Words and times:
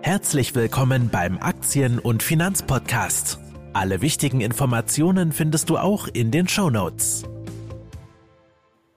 Herzlich 0.00 0.54
willkommen 0.54 1.10
beim 1.10 1.38
Aktien- 1.38 1.98
und 1.98 2.22
Finanzpodcast. 2.22 3.38
Alle 3.72 4.00
wichtigen 4.00 4.40
Informationen 4.40 5.32
findest 5.32 5.68
du 5.70 5.76
auch 5.76 6.06
in 6.06 6.30
den 6.30 6.46
Show 6.48 6.70
Notes. 6.70 7.24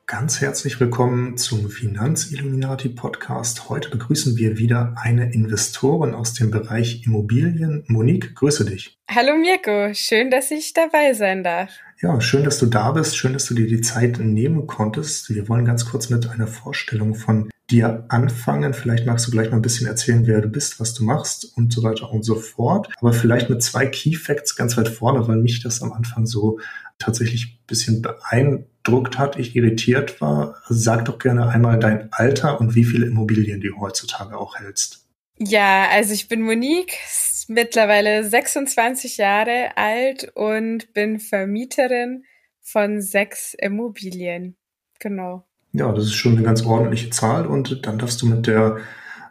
Ganz 0.06 0.42
herzlich 0.42 0.80
willkommen 0.80 1.38
zum 1.38 1.70
Finanzilluminati 1.70 2.90
Podcast. 2.90 3.68
Heute 3.68 3.90
begrüßen 3.90 4.38
wir 4.38 4.58
wieder 4.58 4.94
eine 5.02 5.34
Investorin 5.34 6.14
aus 6.14 6.34
dem 6.34 6.52
Bereich 6.52 7.06
Immobilien. 7.06 7.84
Monique, 7.88 8.36
grüße 8.36 8.66
dich. 8.66 9.00
Hallo 9.10 9.36
Mirko, 9.36 9.94
schön, 9.94 10.30
dass 10.30 10.52
ich 10.52 10.74
dabei 10.74 11.14
sein 11.14 11.44
darf. 11.44 11.72
Ja, 12.02 12.20
schön, 12.20 12.44
dass 12.44 12.58
du 12.58 12.66
da 12.66 12.94
bist. 12.94 13.16
Schön, 13.16 13.34
dass 13.34 13.46
du 13.46 13.54
dir 13.54 13.68
die 13.68 13.82
Zeit 13.82 14.18
nehmen 14.18 14.66
konntest. 14.66 15.30
Wir 15.30 15.48
wollen 15.48 15.66
ganz 15.66 15.86
kurz 15.86 16.10
mit 16.10 16.28
einer 16.28 16.48
Vorstellung 16.48 17.14
von 17.14 17.52
dir 17.70 18.06
anfangen. 18.10 18.74
Vielleicht 18.74 19.06
magst 19.06 19.28
du 19.28 19.32
gleich 19.32 19.52
mal 19.52 19.58
ein 19.58 19.62
bisschen 19.62 19.86
erzählen, 19.86 20.26
wer 20.26 20.42
du 20.42 20.48
bist, 20.48 20.80
was 20.80 20.96
du 20.96 21.04
machst 21.04 21.56
und 21.56 21.72
so 21.72 21.84
weiter 21.84 22.10
und 22.12 22.24
so 22.24 22.34
fort. 22.34 22.90
Aber 23.00 23.14
vielleicht 23.14 23.52
mit 23.52 23.62
zwei 23.62 23.86
Key 23.86 24.16
Facts 24.16 24.56
ganz 24.56 24.78
weit 24.78 24.90
vorne, 24.90 25.28
weil 25.28 25.38
mich 25.38 25.62
das 25.62 25.84
am 25.84 25.94
Anfang 25.94 26.26
so 26.26 26.60
tatsächlich 26.98 27.60
ein 27.60 27.68
bisschen 27.68 28.02
beeindruckt 28.02 29.20
hat, 29.20 29.38
ich 29.38 29.56
irritiert 29.56 30.22
war. 30.22 30.56
Sag 30.70 31.06
doch 31.06 31.20
gerne 31.20 31.50
einmal 31.50 31.78
dein 31.78 32.12
Alter 32.12 32.60
und 32.60 32.74
wie 32.74 32.84
viele 32.84 33.06
Immobilien 33.06 33.62
du 33.62 33.80
heutzutage 33.80 34.36
auch 34.36 34.56
hältst. 34.56 35.01
Ja, 35.44 35.90
also 35.90 36.14
ich 36.14 36.28
bin 36.28 36.44
Monique, 36.44 37.00
mittlerweile 37.48 38.24
26 38.24 39.18
Jahre 39.18 39.76
alt 39.76 40.32
und 40.36 40.94
bin 40.94 41.20
Vermieterin 41.20 42.26
von 42.62 43.02
sechs 43.02 43.56
Immobilien. 43.56 44.56
Genau. 45.00 45.48
Ja, 45.74 45.92
das 45.94 46.06
ist 46.06 46.14
schon 46.14 46.34
eine 46.34 46.44
ganz 46.44 46.64
ordentliche 46.64 47.10
Zahl 47.10 47.48
und 47.48 47.88
dann 47.88 47.98
darfst 47.98 48.22
du 48.22 48.28
mit 48.28 48.46
der 48.46 48.78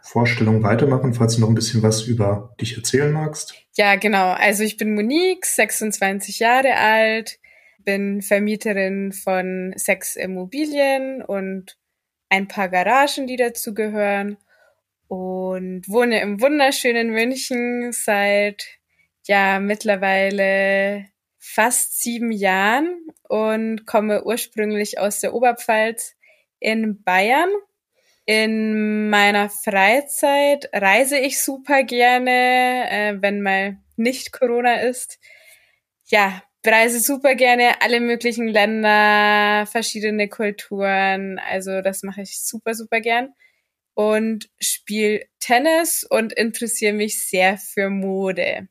Vorstellung 0.03 0.63
weitermachen, 0.63 1.13
falls 1.13 1.35
du 1.35 1.41
noch 1.41 1.47
ein 1.47 1.55
bisschen 1.55 1.81
was 1.81 2.01
über 2.01 2.53
dich 2.59 2.75
erzählen 2.75 3.13
magst. 3.13 3.53
Ja, 3.77 3.95
genau. 3.95 4.31
Also 4.31 4.63
ich 4.63 4.75
bin 4.75 4.93
Monique, 4.95 5.45
26 5.45 6.39
Jahre 6.39 6.75
alt, 6.75 7.39
bin 7.85 8.21
Vermieterin 8.21 9.13
von 9.13 9.71
sechs 9.77 10.17
Immobilien 10.17 11.21
und 11.21 11.77
ein 12.27 12.49
paar 12.49 12.67
Garagen, 12.67 13.27
die 13.27 13.37
dazu 13.37 13.73
gehören 13.73 14.35
und 15.11 15.89
wohne 15.89 16.21
im 16.21 16.39
wunderschönen 16.39 17.09
München 17.09 17.91
seit 17.91 18.65
ja 19.27 19.59
mittlerweile 19.59 21.05
fast 21.37 21.99
sieben 22.01 22.31
Jahren 22.31 22.95
und 23.27 23.85
komme 23.85 24.23
ursprünglich 24.23 24.99
aus 24.99 25.19
der 25.19 25.33
Oberpfalz 25.33 26.15
in 26.59 27.03
Bayern. 27.03 27.49
In 28.25 29.09
meiner 29.09 29.49
Freizeit 29.49 30.69
reise 30.71 31.17
ich 31.17 31.41
super 31.41 31.83
gerne, 31.83 32.89
äh, 32.89 33.21
wenn 33.21 33.41
mal 33.41 33.79
nicht 33.97 34.31
Corona 34.31 34.75
ist. 34.75 35.19
Ja, 36.05 36.41
reise 36.65 37.01
super 37.01 37.35
gerne 37.35 37.81
alle 37.81 37.99
möglichen 37.99 38.47
Länder, 38.47 39.65
verschiedene 39.65 40.29
Kulturen. 40.29 41.37
Also 41.37 41.81
das 41.81 42.01
mache 42.01 42.21
ich 42.21 42.41
super, 42.41 42.75
super 42.75 43.01
gern. 43.01 43.33
Und 43.93 44.49
spiele 44.59 45.25
Tennis 45.39 46.05
und 46.09 46.33
interessiere 46.33 46.93
mich 46.93 47.19
sehr 47.19 47.57
für 47.57 47.89
Mode. 47.89 48.67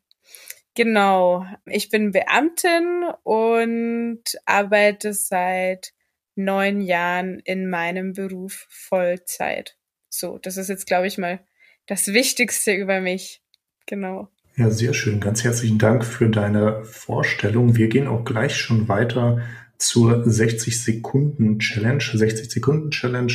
Genau, 0.75 1.45
ich 1.67 1.91
bin 1.91 2.13
Beamtin 2.13 3.05
und 3.23 4.23
arbeite 4.47 5.13
seit 5.13 5.93
neun 6.37 6.81
Jahren 6.81 7.41
in 7.41 7.69
meinem 7.69 8.13
Beruf 8.13 8.67
Vollzeit. 8.71 9.77
So, 10.09 10.39
das 10.39 10.57
ist 10.57 10.69
jetzt, 10.69 10.87
glaube 10.87 11.07
ich, 11.07 11.19
mal 11.19 11.41
das 11.87 12.09
Wichtigste 12.09 12.73
über 12.73 13.01
mich. 13.01 13.43
Genau. 13.87 14.29
Ja, 14.57 14.71
sehr 14.71 14.95
schön. 14.95 15.21
Ganz 15.21 15.45
herzlichen 15.45 15.79
Dank 15.79 16.05
für 16.05 16.29
deine 16.29 16.85
Vorstellung. 16.85 17.77
Wir 17.77 17.89
gehen 17.89 18.07
auch 18.07 18.25
gleich 18.25 18.57
schon 18.57 18.89
weiter 18.89 19.43
zur 19.79 20.29
60 20.29 20.83
Sekunden 20.83 21.59
Challenge. 21.59 22.03
60 22.03 22.51
Sekunden 22.51 22.91
Challenge. 22.91 23.33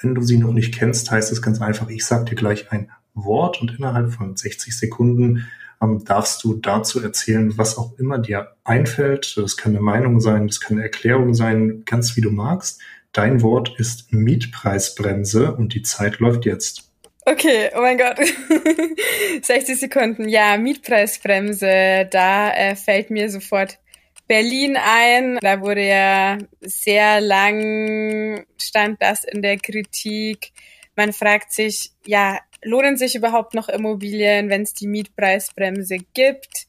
Wenn 0.00 0.14
du 0.14 0.22
sie 0.22 0.38
noch 0.38 0.52
nicht 0.52 0.74
kennst, 0.74 1.10
heißt 1.10 1.32
es 1.32 1.42
ganz 1.42 1.60
einfach, 1.60 1.88
ich 1.88 2.04
sage 2.04 2.26
dir 2.26 2.34
gleich 2.36 2.70
ein 2.70 2.90
Wort 3.14 3.60
und 3.60 3.76
innerhalb 3.76 4.12
von 4.12 4.36
60 4.36 4.76
Sekunden 4.76 5.48
ähm, 5.82 6.04
darfst 6.04 6.44
du 6.44 6.54
dazu 6.54 7.02
erzählen, 7.02 7.56
was 7.56 7.76
auch 7.78 7.98
immer 7.98 8.18
dir 8.18 8.54
einfällt. 8.64 9.36
Das 9.36 9.56
kann 9.56 9.72
eine 9.72 9.80
Meinung 9.80 10.20
sein, 10.20 10.46
das 10.46 10.60
kann 10.60 10.76
eine 10.76 10.84
Erklärung 10.84 11.34
sein, 11.34 11.82
ganz 11.84 12.16
wie 12.16 12.20
du 12.20 12.30
magst. 12.30 12.80
Dein 13.12 13.42
Wort 13.42 13.74
ist 13.78 14.12
Mietpreisbremse 14.12 15.54
und 15.54 15.74
die 15.74 15.82
Zeit 15.82 16.18
läuft 16.18 16.44
jetzt. 16.44 16.88
Okay, 17.24 17.70
oh 17.76 17.80
mein 17.80 17.98
Gott. 17.98 18.18
60 19.42 19.78
Sekunden. 19.78 20.28
Ja, 20.28 20.56
Mietpreisbremse. 20.56 22.08
Da 22.10 22.50
äh, 22.52 22.74
fällt 22.74 23.10
mir 23.10 23.30
sofort 23.30 23.78
Berlin 24.28 24.76
ein. 24.76 25.38
Da 25.40 25.60
wurde 25.60 25.84
ja 25.84 26.38
sehr 26.60 27.20
lang, 27.20 28.44
stand 28.58 29.02
das 29.02 29.24
in 29.24 29.42
der 29.42 29.56
Kritik. 29.56 30.52
Man 30.94 31.12
fragt 31.12 31.52
sich, 31.52 31.90
ja, 32.06 32.38
lohnen 32.62 32.96
sich 32.96 33.16
überhaupt 33.16 33.54
noch 33.54 33.68
Immobilien, 33.68 34.50
wenn 34.50 34.62
es 34.62 34.74
die 34.74 34.86
Mietpreisbremse 34.86 35.96
gibt? 36.12 36.66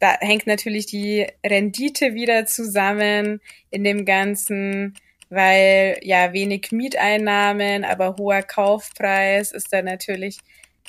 Da 0.00 0.18
hängt 0.20 0.46
natürlich 0.46 0.86
die 0.86 1.26
Rendite 1.46 2.14
wieder 2.14 2.46
zusammen 2.46 3.40
in 3.70 3.84
dem 3.84 4.04
Ganzen, 4.04 4.94
weil 5.28 5.98
ja 6.02 6.32
wenig 6.32 6.72
Mieteinnahmen, 6.72 7.84
aber 7.84 8.16
hoher 8.16 8.42
Kaufpreis 8.42 9.52
ist 9.52 9.72
dann 9.72 9.84
natürlich 9.84 10.38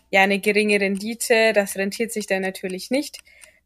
ja 0.10 0.22
eine 0.22 0.40
geringe 0.40 0.80
Rendite. 0.80 1.52
Das 1.54 1.76
rentiert 1.76 2.12
sich 2.12 2.26
dann 2.26 2.42
natürlich 2.42 2.90
nicht 2.90 3.20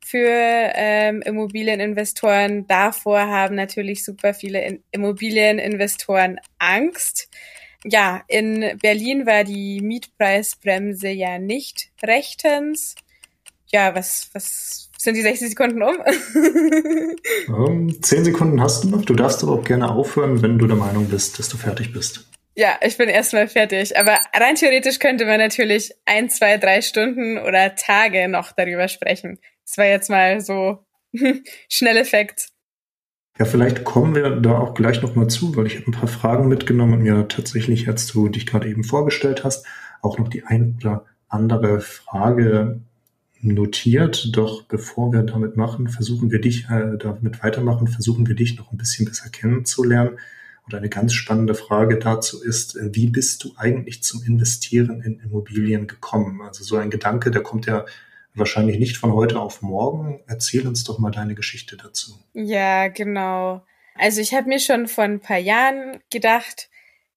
für 0.06 0.30
ähm, 0.30 1.22
Immobilieninvestoren. 1.22 2.68
Davor 2.68 3.22
haben 3.22 3.56
natürlich 3.56 4.06
super 4.06 4.34
viele 4.34 4.80
Immobilieninvestoren 4.92 6.40
Angst 6.60 7.30
ja, 7.88 8.24
in 8.28 8.78
Berlin 8.82 9.26
war 9.26 9.44
die 9.44 9.80
Mietpreisbremse 9.82 11.10
ja 11.10 11.38
nicht 11.38 11.92
rechtens. 12.04 12.96
Ja, 13.68 13.94
was, 13.96 14.30
was 14.34 14.90
sind 14.98 15.16
die 15.16 15.22
60 15.22 15.50
Sekunden 15.50 15.84
um? 15.84 15.98
um, 17.54 18.02
10 18.02 18.26
Sekunden 18.26 18.62
hast 18.62 18.84
du 18.84 18.90
noch. 18.90 19.06
Du 19.06 19.14
darfst 19.14 19.44
aber 19.44 19.54
auch 19.54 19.64
gerne 19.64 19.90
aufhören, 19.92 20.42
wenn 20.42 20.58
du 20.58 20.66
der 20.66 20.78
Meinung 20.78 21.10
bist, 21.10 21.38
dass 21.38 21.50
du 21.50 21.58
fertig 21.58 21.94
bist. 21.94 22.28
Ja, 22.56 22.80
ich 22.82 22.98
bin 22.98 23.10
erstmal 23.10 23.48
fertig. 23.48 23.98
Aber 23.98 24.20
rein 24.34 24.56
theoretisch 24.56 25.00
könnte 25.00 25.26
man 25.26 25.40
natürlich 25.40 25.94
ein, 26.06 26.30
zwei, 26.30 26.58
drei 26.58 26.82
Stunden 26.82 27.38
oder 27.38 27.76
Tage 27.76 28.28
noch 28.30 28.52
darüber 28.54 28.88
sprechen. 28.88 29.38
Das 29.66 29.78
war 29.78 29.86
jetzt 29.86 30.10
mal 30.10 30.42
so 30.42 30.86
schnell 31.70 31.98
Effekt. 31.98 32.50
Ja, 33.38 33.46
vielleicht 33.46 33.84
kommen 33.84 34.16
wir 34.16 34.38
da 34.38 34.58
auch 34.60 34.74
gleich 34.74 35.02
nochmal 35.02 35.28
zu, 35.28 35.56
weil 35.58 35.68
ich 35.68 35.76
habe 35.76 35.88
ein 35.88 35.92
paar 35.92 36.08
Fragen 36.08 36.48
mitgenommen 36.48 36.94
und 36.94 37.02
mir 37.02 37.28
tatsächlich, 37.28 37.90
als 37.90 38.08
du 38.08 38.30
dich 38.30 38.46
gerade 38.46 38.70
eben 38.70 38.86
vorgestellt 38.86 39.44
hast, 39.44 39.66
auch 40.02 40.18
noch 40.18 40.30
die 40.30 40.46
ein 40.46 40.78
oder 40.80 41.06
andere 41.28 41.82
Frage 41.82 42.80
notiert. 43.42 44.30
Doch 44.34 44.64
bevor 44.64 45.12
wir 45.12 45.24
damit 45.24 45.58
machen, 45.58 45.90
versuchen 45.90 46.32
wir 46.32 46.40
dich, 46.40 46.70
äh, 46.70 46.98
damit 46.98 47.44
weitermachen, 47.44 47.88
versuchen 47.88 48.28
wir 48.28 48.36
dich 48.36 48.58
noch 48.58 48.72
ein 48.72 48.78
bisschen 48.78 49.06
besser 49.06 49.30
kennenzulernen. 49.30 50.18
Und 50.66 50.74
eine 50.74 50.90
ganz 50.90 51.14
spannende 51.14 51.54
Frage 51.54 52.00
dazu 52.00 52.42
ist, 52.42 52.78
wie 52.82 53.08
bist 53.08 53.44
du 53.44 53.52
eigentlich 53.56 54.02
zum 54.02 54.24
Investieren 54.24 55.02
in 55.02 55.20
Immobilien 55.20 55.86
gekommen? 55.88 56.42
Also 56.42 56.64
so 56.64 56.78
ein 56.78 56.90
Gedanke, 56.90 57.30
der 57.30 57.44
kommt 57.44 57.68
ja 57.68 57.86
wahrscheinlich 58.36 58.80
nicht 58.80 58.98
von 58.98 59.14
heute 59.14 59.40
auf 59.40 59.62
morgen. 59.62 60.22
Erzähl 60.28 60.68
uns 60.68 60.84
doch 60.84 61.00
mal 61.00 61.12
deine 61.12 61.36
Geschichte 61.36 61.78
dazu. 61.78 62.20
Ja, 62.34 62.88
genau. 62.90 63.64
Also 63.96 64.22
ich 64.22 64.34
habe 64.34 64.50
mir 64.50 64.60
schon 64.60 64.88
vor 64.88 65.04
ein 65.04 65.20
paar 65.20 65.38
Jahren 65.38 66.00
gedacht, 66.10 66.70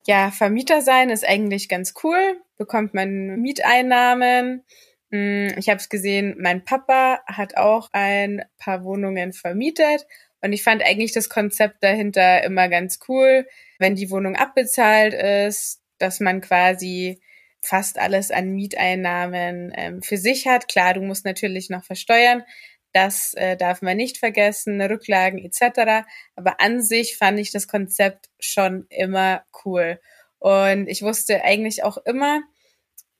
ja, 0.06 0.30
Vermieter 0.30 0.80
sein 0.80 1.10
ist 1.10 1.28
eigentlich 1.28 1.68
ganz 1.68 1.92
cool, 2.02 2.40
bekommt 2.56 2.94
man 2.94 3.40
Mieteinnahmen. 3.40 4.64
Hm, 5.10 5.54
ich 5.58 5.68
habe 5.68 5.78
es 5.78 5.88
gesehen, 5.88 6.36
mein 6.38 6.64
Papa 6.64 7.20
hat 7.26 7.56
auch 7.56 7.90
ein 7.92 8.44
paar 8.58 8.84
Wohnungen 8.84 9.32
vermietet 9.32 10.06
und 10.40 10.52
ich 10.52 10.62
fand 10.62 10.82
eigentlich 10.82 11.12
das 11.12 11.28
Konzept 11.28 11.82
dahinter 11.82 12.44
immer 12.44 12.68
ganz 12.68 13.00
cool, 13.08 13.46
wenn 13.78 13.96
die 13.96 14.10
Wohnung 14.10 14.36
abbezahlt 14.36 15.14
ist, 15.14 15.82
dass 15.98 16.20
man 16.20 16.40
quasi 16.40 17.20
fast 17.62 17.98
alles 17.98 18.30
an 18.30 18.50
Mieteinnahmen 18.50 19.72
ähm, 19.74 20.02
für 20.02 20.16
sich 20.16 20.46
hat. 20.46 20.68
Klar, 20.68 20.94
du 20.94 21.02
musst 21.02 21.24
natürlich 21.24 21.70
noch 21.70 21.84
versteuern, 21.84 22.44
das 22.92 23.34
äh, 23.34 23.56
darf 23.56 23.82
man 23.82 23.96
nicht 23.96 24.18
vergessen, 24.18 24.80
Rücklagen 24.80 25.38
etc. 25.38 26.06
Aber 26.36 26.60
an 26.60 26.82
sich 26.82 27.16
fand 27.16 27.38
ich 27.38 27.52
das 27.52 27.68
Konzept 27.68 28.28
schon 28.40 28.86
immer 28.88 29.44
cool. 29.64 30.00
Und 30.38 30.88
ich 30.88 31.02
wusste 31.02 31.44
eigentlich 31.44 31.82
auch 31.84 31.98
immer, 31.98 32.40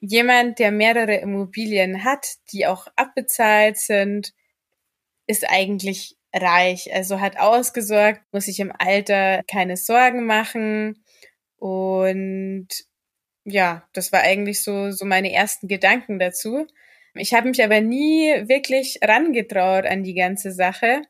jemand, 0.00 0.58
der 0.58 0.70
mehrere 0.70 1.16
Immobilien 1.16 2.04
hat, 2.04 2.36
die 2.52 2.66
auch 2.66 2.86
abbezahlt 2.96 3.76
sind, 3.76 4.32
ist 5.26 5.48
eigentlich 5.48 6.16
reich. 6.32 6.92
Also 6.94 7.20
hat 7.20 7.38
ausgesorgt, 7.38 8.22
muss 8.32 8.44
sich 8.46 8.60
im 8.60 8.72
Alter 8.76 9.42
keine 9.50 9.76
Sorgen 9.76 10.24
machen 10.26 11.04
und 11.56 12.68
ja, 13.44 13.88
das 13.92 14.12
war 14.12 14.20
eigentlich 14.20 14.62
so, 14.62 14.90
so 14.90 15.04
meine 15.04 15.32
ersten 15.32 15.68
Gedanken 15.68 16.18
dazu. 16.18 16.66
Ich 17.14 17.34
habe 17.34 17.48
mich 17.48 17.62
aber 17.62 17.80
nie 17.80 18.48
wirklich 18.48 18.98
rangetraut 19.02 19.86
an 19.86 20.02
die 20.02 20.14
ganze 20.14 20.52
Sache, 20.52 21.02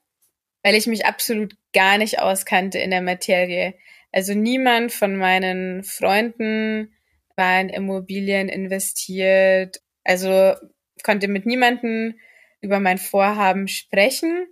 weil 0.63 0.75
ich 0.75 0.87
mich 0.87 1.07
absolut 1.07 1.55
gar 1.73 1.99
nicht 1.99 2.21
auskannte 2.21 2.79
in 2.79 2.91
der 2.91 3.03
Materie. 3.03 3.75
Also 4.13 4.35
niemand 4.35 4.93
von 4.93 5.17
meinen 5.17 5.85
Freunden 5.85 6.95
war 7.37 7.61
in 7.61 7.69
Immobilien 7.69 8.49
investiert. 8.49 9.81
Also 10.05 10.55
konnte 11.03 11.29
mit 11.29 11.47
niemanden 11.47 12.19
über 12.61 12.81
mein 12.81 12.99
Vorhaben 12.99 13.69
sprechen. 13.69 14.47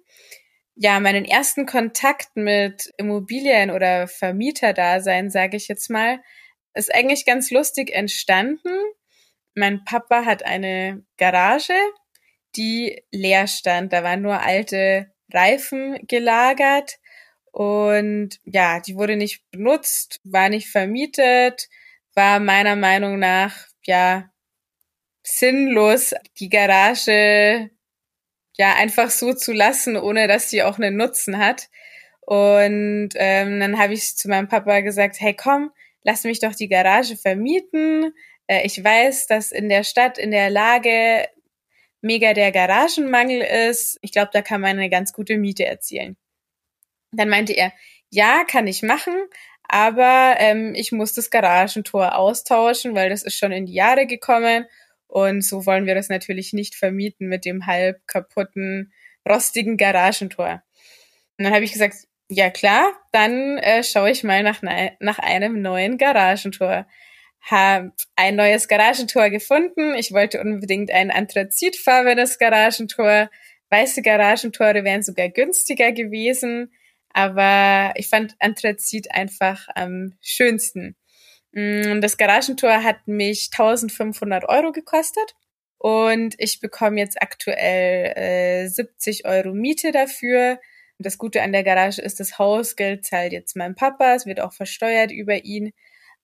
Ja, 0.75 1.01
meinen 1.01 1.25
ersten 1.25 1.65
Kontakt 1.65 2.37
mit 2.37 2.93
Immobilien 2.99 3.71
oder 3.71 4.09
Vermieterdasein, 4.09 5.31
sage 5.31 5.57
ich 5.57 5.69
jetzt 5.69 5.89
mal, 5.89 6.21
ist 6.77 6.95
eigentlich 6.95 7.25
ganz 7.25 7.51
lustig 7.51 7.91
entstanden. 7.93 8.71
Mein 9.55 9.85
Papa 9.85 10.25
hat 10.25 10.45
eine 10.45 11.05
Garage, 11.17 11.75
die 12.55 13.03
leer 13.11 13.47
stand. 13.47 13.93
Da 13.93 14.03
waren 14.03 14.23
nur 14.23 14.41
alte 14.41 15.11
Reifen 15.33 15.99
gelagert 16.07 16.99
und 17.57 18.39
ja, 18.45 18.81
die 18.81 18.97
wurde 18.97 19.17
nicht 19.17 19.43
benutzt, 19.51 20.21
war 20.25 20.51
nicht 20.51 20.69
vermietet, 20.69 21.69
war 22.15 22.39
meiner 22.39 22.77
Meinung 22.77 23.19
nach 23.19 23.57
ja 23.85 24.31
sinnlos, 25.23 26.15
die 26.39 26.51
Garage 26.51 27.71
ja 28.59 28.75
einfach 28.75 29.11
so 29.11 29.33
zu 29.33 29.53
lassen, 29.53 29.97
ohne 29.97 30.29
dass 30.29 30.51
sie 30.51 30.63
auch 30.63 30.79
einen 30.79 30.97
Nutzen 30.97 31.39
hat. 31.39 31.69
Und 32.21 33.11
ähm, 33.15 33.61
dann 33.61 33.79
habe 33.79 33.95
ich 33.95 34.17
zu 34.17 34.29
meinem 34.29 34.49
Papa 34.49 34.81
gesagt, 34.81 35.21
hey 35.21 35.35
komm, 35.35 35.71
lass 36.07 36.23
mich 36.23 36.39
doch 36.39 36.55
die 36.55 36.69
Garage 36.69 37.17
vermieten. 37.17 38.15
Äh, 38.47 38.65
ich 38.65 38.83
weiß, 38.83 39.27
dass 39.27 39.51
in 39.53 39.69
der 39.69 39.83
Stadt, 39.83 40.19
in 40.19 40.31
der 40.31 40.51
Lage 40.51 41.29
mega 42.01 42.33
der 42.33 42.53
Garagenmangel 42.53 43.43
ist. 43.69 43.99
Ich 44.03 44.13
glaube, 44.13 44.31
da 44.33 44.41
kann 44.41 44.61
man 44.61 44.79
eine 44.79 44.89
ganz 44.89 45.13
gute 45.13 45.37
Miete 45.37 45.67
erzielen. 45.67 46.17
Dann 47.11 47.29
meinte 47.29 47.53
er, 47.53 47.73
ja, 48.09 48.45
kann 48.45 48.69
ich 48.69 48.83
machen, 48.83 49.15
aber 49.65 50.37
ähm, 50.39 50.75
ich 50.77 50.93
muss 50.93 51.13
das 51.13 51.31
Garagentor 51.31 52.15
austauschen, 52.15 52.95
weil 52.95 53.11
das 53.11 53.25
ist 53.25 53.37
schon 53.37 53.51
in 53.51 53.67
die 53.67 53.75
Jahre 53.75 54.07
gekommen 54.07 54.67
und 55.09 55.43
so 55.43 55.67
wollen 55.67 55.87
wir 55.87 55.97
das 55.97 56.09
natürlich 56.09 56.53
nicht 56.53 56.77
vermieten 56.77 57.27
mit 57.27 57.45
dem 57.45 57.67
halb 57.67 58.07
kaputten, 58.07 58.93
rostigen 59.29 59.77
Garagentor. 59.77 60.63
Und 61.37 61.45
dann 61.45 61.53
habe 61.55 61.65
ich 61.65 61.73
gesagt, 61.73 62.07
ja 62.29 62.51
klar, 62.51 62.93
dann 63.13 63.59
äh, 63.59 63.83
schaue 63.83 64.11
ich 64.11 64.25
mal 64.25 64.43
nach, 64.43 64.63
nach 65.01 65.19
einem 65.19 65.63
neuen 65.63 65.99
Garagentor. 65.99 66.87
Hab 67.41 67.93
ein 68.17 68.35
neues 68.35 68.67
Garagentor 68.67 69.31
gefunden. 69.31 69.95
Ich 69.95 70.13
wollte 70.13 70.41
unbedingt 70.41 70.91
ein 70.91 71.11
anthrazitfarbenes 71.11 72.39
Garagentor. 72.39 73.31
Weiße 73.71 74.03
Garagentore 74.03 74.85
wären 74.85 75.03
sogar 75.03 75.29
günstiger 75.29 75.93
gewesen, 75.93 76.73
aber 77.13 77.93
ich 77.97 78.09
fand 78.09 78.35
Anthrazit 78.39 79.11
einfach 79.11 79.67
am 79.75 80.17
schönsten. 80.21 80.97
Mm, 81.53 82.01
das 82.01 82.17
Garagentor 82.17 82.83
hat 82.83 83.07
mich 83.07 83.51
1500 83.53 84.49
Euro 84.49 84.73
gekostet 84.73 85.35
und 85.79 86.35
ich 86.39 86.61
bekomme 86.61 87.01
jetzt 87.01 87.21
aktuell 87.21 88.13
äh, 88.17 88.69
70 88.69 89.25
Euro 89.25 89.53
Miete 89.53 89.93
dafür. 89.93 90.59
Das 90.99 91.19
Gute 91.19 91.43
an 91.43 91.53
der 91.53 91.63
Garage 91.63 92.01
ist, 92.01 92.21
das 92.21 92.39
Hausgeld 92.39 93.05
zahlt 93.05 93.33
jetzt 93.33 93.57
mein 93.57 93.75
Papa, 93.75 94.15
es 94.15 94.27
wird 94.27 94.41
auch 94.41 94.53
versteuert 94.53 95.11
über 95.13 95.45
ihn. 95.45 95.73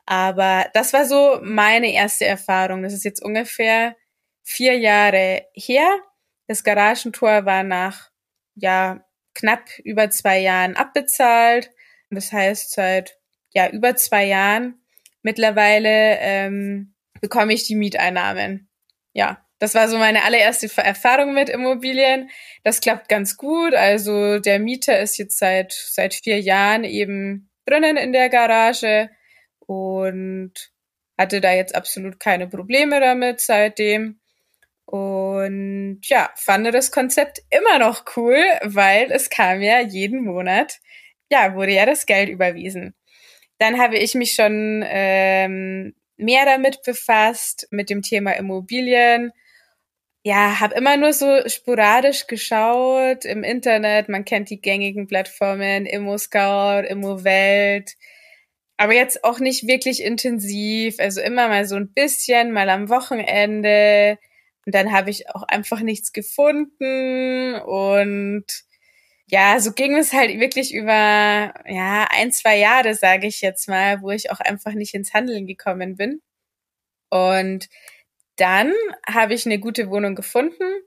Aber 0.07 0.67
das 0.75 0.93
war 0.93 1.05
so 1.05 1.39
meine 1.43 1.93
erste 1.93 2.25
Erfahrung. 2.25 2.83
Das 2.83 2.93
ist 2.93 3.05
jetzt 3.05 3.23
ungefähr 3.23 3.97
vier 4.43 4.79
Jahre 4.79 5.47
her. 5.55 5.89
Das 6.49 6.65
Garagentor 6.65 7.45
war 7.45 7.63
nach 7.63 8.11
ja 8.55 9.05
knapp 9.35 9.79
über 9.85 10.11
zwei 10.11 10.41
Jahren 10.41 10.77
abbezahlt. 10.77 11.71
Das 12.11 12.33
heißt, 12.33 12.73
seit 12.73 13.19
ja 13.55 13.69
über 13.69 13.97
zwei 13.97 14.25
Jahren 14.25 14.83
mittlerweile 15.23 16.19
ähm, 16.19 16.95
bekomme 17.21 17.55
ich 17.55 17.67
die 17.67 17.77
Mieteinnahmen. 17.77 18.69
Ja, 19.13 19.47
das 19.63 19.77
war 19.77 19.87
so 19.87 19.97
meine 19.97 20.25
allererste 20.25 20.69
Erfahrung 20.83 21.35
mit 21.35 21.49
Immobilien. 21.49 22.29
Das 22.65 22.81
klappt 22.81 23.09
ganz 23.09 23.37
gut. 23.37 23.75
Also 23.75 24.41
der 24.41 24.59
Mieter 24.59 24.99
ist 24.99 25.19
jetzt 25.19 25.39
seit 25.39 25.73
seit 25.73 26.15
vier 26.15 26.41
Jahren 26.41 26.83
eben 26.83 27.49
drinnen 27.65 27.97
in 27.97 28.13
der 28.13 28.29
Garage 28.29 29.09
und 29.61 30.53
hatte 31.17 31.41
da 31.41 31.53
jetzt 31.53 31.77
absolut 31.77 32.19
keine 32.19 32.49
Probleme 32.49 32.99
damit 32.99 33.41
seitdem. 33.41 34.19
Und 34.85 36.01
ja, 36.03 36.33
fand 36.35 36.67
das 36.75 36.91
Konzept 36.91 37.43
immer 37.51 37.79
noch 37.79 38.05
cool, 38.17 38.43
weil 38.65 39.13
es 39.13 39.31
kam 39.31 39.63
ja 39.63 39.79
jeden 39.79 40.25
Monat, 40.25 40.81
ja, 41.31 41.55
wurde 41.55 41.71
ja 41.71 41.87
das 41.87 42.07
Geld 42.07 42.29
überwiesen. 42.29 42.97
Dann 43.59 43.79
habe 43.79 43.97
ich 43.97 44.17
mich 44.17 44.33
schon 44.33 44.85
ähm, 44.85 45.95
mehr 46.17 46.47
damit 46.47 46.83
befasst, 46.83 47.69
mit 47.71 47.91
dem 47.91 48.03
Thema 48.03 48.33
Immobilien. 48.33 49.31
Ja, 50.25 50.61
habe 50.61 50.75
immer 50.77 50.97
nur 50.97 51.13
so 51.13 51.49
sporadisch 51.49 52.29
geschaut 52.29 53.25
im 53.25 53.43
Internet. 53.43 54.09
Man 54.09 54.25
kennt 54.25 54.51
die 54.51 54.61
gängigen 54.61 55.09
Plattformen, 55.09 55.85
ImmoScout, 55.85 56.87
ImmoWelt. 56.89 57.97
Aber 58.77 58.95
jetzt 58.95 59.25
auch 59.25 59.41
nicht 59.41 59.67
wirklich 59.67 60.03
intensiv. 60.03 60.97
Also 61.01 61.21
immer 61.21 61.49
mal 61.49 61.67
so 61.67 61.75
ein 61.77 61.93
bisschen, 61.93 62.53
mal 62.53 62.69
am 62.71 62.89
Wochenende. 62.89 64.19
Und 64.65 64.75
dann 64.75 64.93
habe 64.93 65.11
ich 65.11 65.29
auch 65.31 65.43
einfach 65.45 65.81
nichts 65.81 66.13
gefunden 66.13 67.55
und 67.57 68.45
ja, 69.29 69.59
so 69.61 69.73
ging 69.73 69.97
es 69.97 70.13
halt 70.13 70.39
wirklich 70.41 70.75
über 70.75 70.93
ja 71.67 72.07
ein 72.11 72.33
zwei 72.33 72.59
Jahre, 72.59 72.95
sage 72.95 73.27
ich 73.27 73.41
jetzt 73.41 73.69
mal, 73.69 74.03
wo 74.03 74.11
ich 74.11 74.31
auch 74.31 74.41
einfach 74.41 74.75
nicht 74.75 74.95
ins 74.95 75.15
Handeln 75.15 75.47
gekommen 75.47 75.97
bin. 75.97 76.21
Und 77.11 77.69
dann 78.37 78.73
habe 79.07 79.35
ich 79.35 79.47
eine 79.47 79.59
gute 79.59 79.91
Wohnung 79.91 80.15
gefunden, 80.15 80.83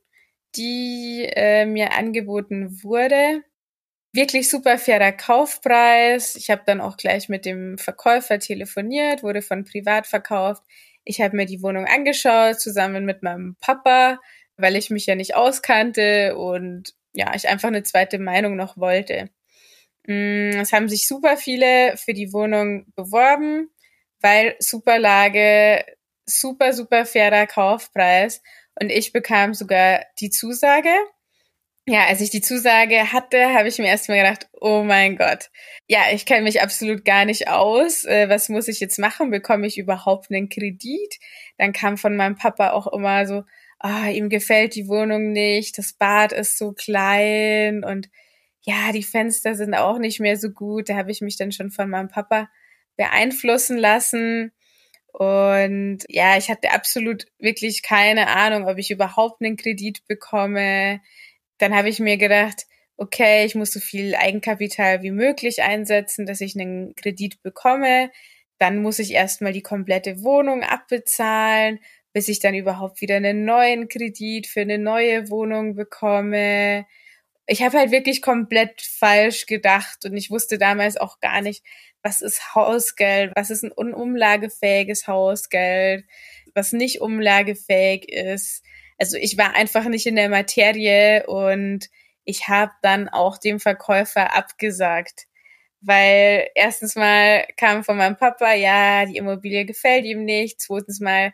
die 0.56 1.30
äh, 1.36 1.66
mir 1.66 1.94
angeboten 1.94 2.84
wurde. 2.84 3.44
Wirklich 4.14 4.50
super 4.50 4.78
fairer 4.78 5.12
Kaufpreis. 5.12 6.36
Ich 6.36 6.50
habe 6.50 6.64
dann 6.66 6.82
auch 6.82 6.98
gleich 6.98 7.30
mit 7.30 7.46
dem 7.46 7.78
Verkäufer 7.78 8.40
telefoniert, 8.40 9.24
wurde 9.24 9.42
von 9.42 9.66
privat 9.66 10.08
verkauft. 10.08 10.64
Ich 11.04 11.22
habe 11.22 11.36
mir 11.36 11.46
die 11.46 11.62
Wohnung 11.62 11.86
angeschaut, 11.86 12.60
zusammen 12.60 13.06
mit 13.06 13.24
meinem 13.24 13.58
Papa, 13.60 14.20
weil 14.58 14.76
ich 14.76 14.90
mich 14.90 15.06
ja 15.06 15.16
nicht 15.16 15.36
auskannte 15.36 16.38
und 16.38 16.94
ja, 17.14 17.34
ich 17.36 17.48
einfach 17.48 17.68
eine 17.68 17.84
zweite 17.84 18.20
Meinung 18.20 18.56
noch 18.56 18.78
wollte. 18.78 19.30
Mm, 20.08 20.60
es 20.62 20.72
haben 20.74 20.90
sich 20.90 21.08
super 21.08 21.38
viele 21.38 21.98
für 21.98 22.14
die 22.14 22.34
Wohnung 22.34 22.86
beworben, 22.96 23.70
weil 24.22 24.56
super 24.60 25.00
Lage, 25.00 25.86
super, 26.26 26.74
super 26.74 27.06
fairer 27.06 27.48
Kaufpreis 27.48 28.42
und 28.80 28.92
ich 28.92 29.14
bekam 29.14 29.54
sogar 29.54 30.02
die 30.20 30.30
Zusage. 30.30 30.90
Ja, 31.88 32.06
als 32.08 32.20
ich 32.22 32.32
die 32.32 32.42
Zusage 32.42 33.14
hatte, 33.14 33.54
habe 33.54 33.68
ich 33.68 33.78
mir 33.78 33.88
erstmal 33.88 34.18
gedacht, 34.18 34.50
oh 34.54 34.82
mein 34.84 35.18
Gott. 35.18 35.52
Ja, 35.88 36.02
ich 36.12 36.26
kenne 36.26 36.42
mich 36.42 36.62
absolut 36.62 37.06
gar 37.06 37.26
nicht 37.26 37.48
aus. 37.48 38.06
Äh, 38.06 38.28
was 38.28 38.50
muss 38.50 38.68
ich 38.68 38.80
jetzt 38.80 38.98
machen? 38.98 39.30
Bekomme 39.30 39.68
ich 39.68 39.78
überhaupt 39.78 40.32
einen 40.32 40.50
Kredit? 40.50 41.20
Dann 41.60 41.74
kam 41.74 41.98
von 41.98 42.16
meinem 42.16 42.38
Papa 42.38 42.72
auch 42.72 42.88
immer 42.92 43.28
so, 43.28 43.44
oh, 43.84 44.10
ihm 44.12 44.30
gefällt 44.30 44.74
die 44.76 44.88
Wohnung 44.88 45.32
nicht, 45.32 45.78
das 45.78 45.94
Bad 45.94 46.32
ist 46.32 46.58
so 46.58 46.74
klein 46.74 47.84
und 47.84 48.10
ja, 48.62 48.92
die 48.92 49.04
Fenster 49.04 49.54
sind 49.56 49.76
auch 49.76 50.00
nicht 50.00 50.20
mehr 50.20 50.38
so 50.38 50.50
gut. 50.50 50.90
Da 50.90 50.96
habe 50.96 51.12
ich 51.12 51.22
mich 51.22 51.38
dann 51.38 51.52
schon 51.52 51.70
von 51.70 51.88
meinem 51.90 52.10
Papa 52.10 52.50
beeinflussen 52.98 53.78
lassen. 53.78 54.52
Und 55.18 56.00
ja, 56.10 56.38
ich 56.38 56.50
hatte 56.50 56.72
absolut 56.72 57.26
wirklich 57.40 57.84
keine 57.84 58.28
Ahnung, 58.28 58.68
ob 58.68 58.78
ich 58.78 58.92
überhaupt 58.92 59.42
einen 59.42 59.56
Kredit 59.56 60.06
bekomme. 60.08 61.02
Dann 61.58 61.74
habe 61.76 61.90
ich 61.90 62.00
mir 62.00 62.18
gedacht, 62.18 62.66
okay, 62.98 63.46
ich 63.46 63.56
muss 63.56 63.72
so 63.72 63.80
viel 63.80 64.16
Eigenkapital 64.16 65.02
wie 65.04 65.12
möglich 65.12 65.62
einsetzen, 65.64 66.26
dass 66.26 66.42
ich 66.42 66.60
einen 66.60 66.96
Kredit 66.96 67.42
bekomme. 67.44 68.12
Dann 68.58 68.82
muss 68.82 69.00
ich 69.00 69.12
erstmal 69.12 69.54
die 69.54 69.62
komplette 69.62 70.22
Wohnung 70.24 70.64
abbezahlen 70.64 71.80
bis 72.16 72.30
ich 72.30 72.40
dann 72.40 72.56
überhaupt 72.56 73.02
wieder 73.02 73.18
einen 73.18 73.44
neuen 73.44 73.90
Kredit 73.90 74.48
für 74.48 74.62
eine 74.62 74.78
neue 74.78 75.30
Wohnung 75.30 75.76
bekomme. 75.76 76.86
Ich 77.48 77.62
habe 77.62 77.78
halt 77.78 77.92
wirklich 77.92 78.22
komplett 78.22 78.82
falsch 78.82 79.46
gedacht 79.46 80.06
und 80.06 80.18
ich 80.18 80.32
wusste 80.32 80.58
damals 80.58 80.98
auch 80.98 81.20
gar 81.20 81.42
nicht, 81.42 81.64
was 82.02 82.22
ist 82.22 82.56
Hausgeld, 82.56 83.34
was 83.36 83.50
ist 83.50 83.64
ein 83.64 83.72
unumlagefähiges 83.72 85.08
Hausgeld, 85.08 86.06
was 86.54 86.72
nicht 86.72 87.02
umlagefähig 87.02 88.10
ist. 88.10 88.64
Also 88.98 89.18
ich 89.18 89.38
war 89.38 89.56
einfach 89.56 89.86
nicht 89.86 90.06
in 90.08 90.16
der 90.16 90.30
Materie 90.30 91.26
und 91.28 91.90
ich 92.24 92.48
habe 92.48 92.72
dann 92.82 93.10
auch 93.10 93.38
dem 93.38 93.60
Verkäufer 93.60 94.36
abgesagt, 94.36 95.28
weil 95.82 96.50
erstens 96.56 96.96
mal 96.96 97.46
kam 97.58 97.84
von 97.84 97.98
meinem 97.98 98.18
Papa, 98.18 98.54
ja, 98.54 99.06
die 99.06 99.18
Immobilie 99.18 99.66
gefällt 99.66 100.06
ihm 100.06 100.26
nicht. 100.26 100.62
Zweitens 100.62 101.00
mal 101.00 101.34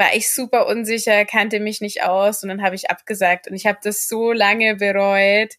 war 0.00 0.16
ich 0.16 0.30
super 0.30 0.66
unsicher, 0.66 1.26
kannte 1.26 1.60
mich 1.60 1.82
nicht 1.82 2.02
aus 2.02 2.42
und 2.42 2.48
dann 2.48 2.62
habe 2.62 2.74
ich 2.74 2.88
abgesagt 2.88 3.48
und 3.48 3.54
ich 3.54 3.66
habe 3.66 3.80
das 3.82 4.08
so 4.08 4.32
lange 4.32 4.76
bereut. 4.76 5.56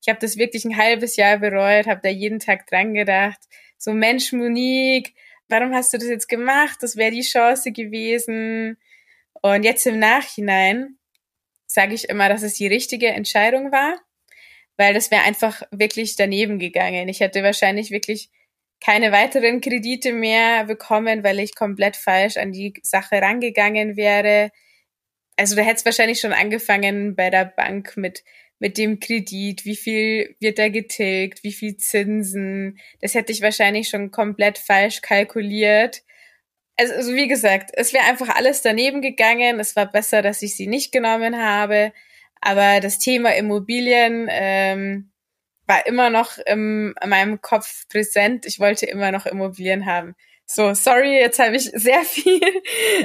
Ich 0.00 0.08
habe 0.08 0.18
das 0.18 0.38
wirklich 0.38 0.64
ein 0.64 0.78
halbes 0.78 1.16
Jahr 1.16 1.38
bereut, 1.38 1.86
habe 1.86 2.00
da 2.02 2.08
jeden 2.08 2.38
Tag 2.38 2.66
dran 2.66 2.94
gedacht. 2.94 3.38
So 3.76 3.92
Mensch, 3.92 4.32
Monique, 4.32 5.12
warum 5.48 5.74
hast 5.74 5.92
du 5.92 5.98
das 5.98 6.08
jetzt 6.08 6.30
gemacht? 6.30 6.78
Das 6.80 6.96
wäre 6.96 7.10
die 7.10 7.20
Chance 7.20 7.72
gewesen. 7.72 8.78
Und 9.42 9.64
jetzt 9.64 9.86
im 9.86 9.98
Nachhinein 9.98 10.96
sage 11.66 11.92
ich 11.92 12.08
immer, 12.08 12.30
dass 12.30 12.42
es 12.42 12.54
die 12.54 12.66
richtige 12.66 13.08
Entscheidung 13.08 13.70
war, 13.70 14.00
weil 14.78 14.94
das 14.94 15.10
wäre 15.10 15.24
einfach 15.24 15.60
wirklich 15.70 16.16
daneben 16.16 16.58
gegangen. 16.58 17.06
Ich 17.10 17.20
hätte 17.20 17.42
wahrscheinlich 17.42 17.90
wirklich 17.90 18.30
keine 18.84 19.12
weiteren 19.12 19.60
Kredite 19.60 20.12
mehr 20.12 20.64
bekommen, 20.64 21.24
weil 21.24 21.40
ich 21.40 21.54
komplett 21.54 21.96
falsch 21.96 22.36
an 22.36 22.52
die 22.52 22.74
Sache 22.82 23.22
rangegangen 23.22 23.96
wäre. 23.96 24.50
Also 25.36 25.56
da 25.56 25.62
hätte 25.62 25.76
es 25.76 25.84
wahrscheinlich 25.84 26.20
schon 26.20 26.32
angefangen 26.32 27.16
bei 27.16 27.30
der 27.30 27.46
Bank 27.46 27.96
mit 27.96 28.24
mit 28.60 28.78
dem 28.78 29.00
Kredit, 29.00 29.64
wie 29.64 29.76
viel 29.76 30.36
wird 30.40 30.58
da 30.58 30.68
getilgt, 30.68 31.42
wie 31.44 31.52
viel 31.52 31.76
Zinsen. 31.76 32.78
Das 33.00 33.14
hätte 33.14 33.32
ich 33.32 33.42
wahrscheinlich 33.42 33.88
schon 33.88 34.10
komplett 34.10 34.58
falsch 34.58 35.02
kalkuliert. 35.02 36.02
Also, 36.76 36.94
also 36.94 37.14
wie 37.14 37.28
gesagt, 37.28 37.70
es 37.74 37.92
wäre 37.92 38.04
einfach 38.04 38.30
alles 38.30 38.62
daneben 38.62 39.02
gegangen. 39.02 39.60
Es 39.60 39.76
war 39.76 39.90
besser, 39.90 40.22
dass 40.22 40.42
ich 40.42 40.56
sie 40.56 40.66
nicht 40.66 40.92
genommen 40.92 41.36
habe. 41.36 41.92
Aber 42.40 42.80
das 42.80 42.98
Thema 42.98 43.34
Immobilien 43.34 44.28
ähm, 44.30 45.10
war 45.66 45.86
immer 45.86 46.10
noch 46.10 46.38
in 46.46 46.94
meinem 47.06 47.40
Kopf 47.40 47.88
präsent. 47.88 48.46
Ich 48.46 48.60
wollte 48.60 48.86
immer 48.86 49.12
noch 49.12 49.26
Immobilien 49.26 49.86
haben. 49.86 50.14
So, 50.46 50.74
sorry, 50.74 51.18
jetzt 51.18 51.38
habe 51.38 51.56
ich 51.56 51.70
sehr 51.74 52.00
viel 52.04 52.40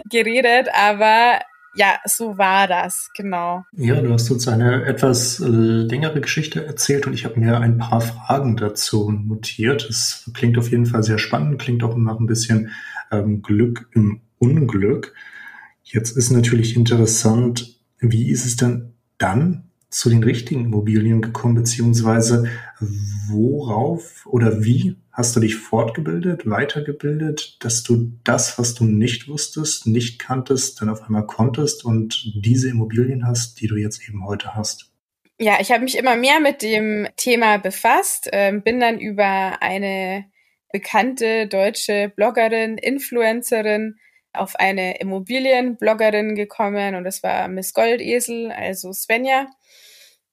geredet, 0.10 0.68
aber 0.74 1.40
ja, 1.76 2.00
so 2.06 2.38
war 2.38 2.68
das, 2.68 3.10
genau. 3.16 3.64
Ja, 3.74 4.02
du 4.02 4.12
hast 4.12 4.30
uns 4.32 4.48
eine 4.48 4.86
etwas 4.86 5.40
längere 5.40 6.20
Geschichte 6.20 6.66
erzählt 6.66 7.06
und 7.08 7.14
ich 7.14 7.26
habe 7.26 7.40
mir 7.40 7.60
ein 7.60 7.78
paar 7.78 8.02
Fragen 8.02 8.58
dazu 8.58 9.12
notiert. 9.12 9.88
Es 9.90 10.30
klingt 10.34 10.58
auf 10.58 10.72
jeden 10.72 10.88
Fall 10.88 11.04
sehr 11.04 11.20
spannend, 11.20 11.62
klingt 11.62 11.84
auch 11.84 11.96
nach 11.96 12.20
ein 12.20 12.26
bisschen 12.26 12.72
ähm, 13.12 13.42
Glück 13.42 13.88
im 13.94 14.22
Unglück. 14.40 15.14
Jetzt 15.84 16.18
ist 16.18 16.32
natürlich 16.32 16.76
interessant, 16.76 17.80
wie 18.00 18.30
ist 18.30 18.46
es 18.46 18.56
denn 18.56 18.94
dann 19.18 19.69
zu 19.90 20.10
den 20.10 20.24
richtigen 20.24 20.66
Immobilien 20.66 21.22
gekommen, 21.22 21.56
beziehungsweise 21.56 22.50
worauf 23.28 24.26
oder 24.28 24.64
wie 24.64 24.96
hast 25.12 25.36
du 25.36 25.40
dich 25.40 25.56
fortgebildet, 25.56 26.50
weitergebildet, 26.50 27.58
dass 27.60 27.84
du 27.84 28.12
das, 28.24 28.58
was 28.60 28.76
du 28.76 28.86
nicht 28.86 29.28
wusstest, 29.28 29.88
nicht 29.88 30.20
kanntest, 30.20 30.82
dann 30.82 30.90
auf 30.90 31.02
einmal 31.02 31.26
konntest 31.26 31.84
und 31.84 32.32
diese 32.36 32.70
Immobilien 32.70 33.26
hast, 33.28 33.60
die 33.60 33.68
du 33.68 33.76
jetzt 33.76 34.08
eben 34.08 34.26
heute 34.26 34.56
hast? 34.56 34.92
Ja, 35.40 35.58
ich 35.60 35.72
habe 35.72 35.84
mich 35.84 35.98
immer 35.98 36.16
mehr 36.16 36.40
mit 36.40 36.62
dem 36.62 37.08
Thema 37.18 37.58
befasst, 37.58 38.30
äh, 38.32 38.52
bin 38.64 38.80
dann 38.80 39.00
über 39.00 39.62
eine 39.62 40.26
bekannte 40.72 41.48
deutsche 41.48 42.12
Bloggerin, 42.16 42.78
Influencerin 42.78 43.96
auf 44.40 44.56
eine 44.56 45.00
Immobilienbloggerin 45.00 46.36
gekommen 46.36 46.96
und 46.96 47.04
das 47.04 47.24
war 47.24 47.48
Miss 47.48 47.74
Goldesel, 47.74 48.52
also 48.52 48.92
Svenja. 48.94 49.48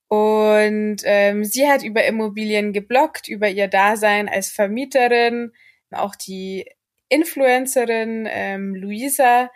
Und 0.08 0.98
ähm, 1.04 1.44
sie 1.44 1.68
hat 1.68 1.82
über 1.82 2.04
Immobilien 2.04 2.72
gebloggt, 2.72 3.28
über 3.28 3.48
ihr 3.48 3.68
Dasein 3.68 4.28
als 4.28 4.50
Vermieterin. 4.50 5.52
Auch 5.90 6.14
die 6.14 6.64
Influencerin 7.08 8.28
ähm, 8.30 8.74
Luisa 8.74 9.50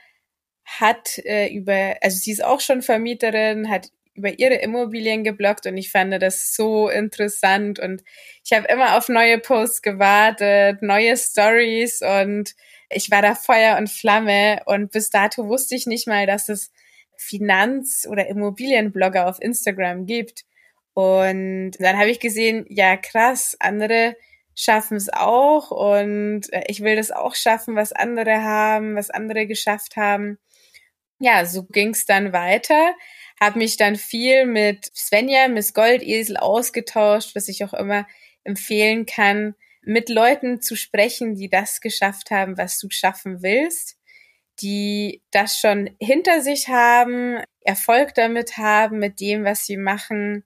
hat 0.64 1.18
äh, 1.18 1.48
über, 1.52 1.96
also 2.00 2.16
sie 2.16 2.32
ist 2.32 2.44
auch 2.44 2.60
schon 2.60 2.82
Vermieterin, 2.82 3.70
hat 3.70 3.90
über 4.14 4.38
ihre 4.38 4.56
Immobilien 4.56 5.24
gebloggt 5.24 5.66
und 5.66 5.76
ich 5.76 5.90
fand 5.90 6.20
das 6.20 6.54
so 6.54 6.88
interessant 6.88 7.78
und 7.78 8.02
ich 8.44 8.52
habe 8.52 8.66
immer 8.68 8.96
auf 8.96 9.08
neue 9.08 9.38
Posts 9.38 9.82
gewartet, 9.82 10.82
neue 10.82 11.16
Stories 11.16 12.02
und 12.02 12.54
ich 12.90 13.10
war 13.10 13.22
da 13.22 13.34
Feuer 13.34 13.78
und 13.78 13.88
Flamme 13.88 14.62
und 14.66 14.90
bis 14.90 15.10
dato 15.10 15.46
wusste 15.48 15.74
ich 15.76 15.86
nicht 15.86 16.06
mal, 16.06 16.26
dass 16.26 16.48
es 16.48 16.72
Finanz- 17.16 18.06
oder 18.08 18.26
Immobilienblogger 18.26 19.28
auf 19.28 19.40
Instagram 19.40 20.06
gibt. 20.06 20.44
Und 20.94 21.72
dann 21.78 21.98
habe 21.98 22.10
ich 22.10 22.18
gesehen, 22.18 22.66
ja 22.68 22.96
krass, 22.96 23.56
andere 23.60 24.16
schaffen 24.54 24.96
es 24.96 25.08
auch 25.10 25.70
und 25.70 26.52
äh, 26.52 26.64
ich 26.66 26.82
will 26.82 26.96
das 26.96 27.10
auch 27.10 27.34
schaffen, 27.34 27.76
was 27.76 27.92
andere 27.92 28.42
haben, 28.42 28.96
was 28.96 29.10
andere 29.10 29.46
geschafft 29.46 29.96
haben. 29.96 30.38
Ja, 31.18 31.44
so 31.46 31.64
ging 31.64 31.90
es 31.90 32.06
dann 32.06 32.32
weiter. 32.32 32.94
Habe 33.40 33.58
mich 33.58 33.76
dann 33.76 33.96
viel 33.96 34.46
mit 34.46 34.90
Svenja, 34.94 35.48
Miss 35.48 35.72
Goldesel 35.74 36.36
ausgetauscht, 36.36 37.34
was 37.34 37.48
ich 37.48 37.64
auch 37.64 37.74
immer 37.74 38.06
empfehlen 38.44 39.06
kann, 39.06 39.54
mit 39.82 40.08
Leuten 40.08 40.60
zu 40.60 40.76
sprechen, 40.76 41.34
die 41.34 41.48
das 41.48 41.80
geschafft 41.80 42.30
haben, 42.30 42.58
was 42.58 42.78
du 42.78 42.88
schaffen 42.90 43.42
willst 43.42 44.00
die 44.60 45.22
das 45.30 45.58
schon 45.58 45.90
hinter 46.00 46.42
sich 46.42 46.68
haben, 46.68 47.42
Erfolg 47.62 48.14
damit 48.14 48.56
haben, 48.56 48.98
mit 48.98 49.20
dem, 49.20 49.44
was 49.44 49.66
sie 49.66 49.76
machen. 49.76 50.44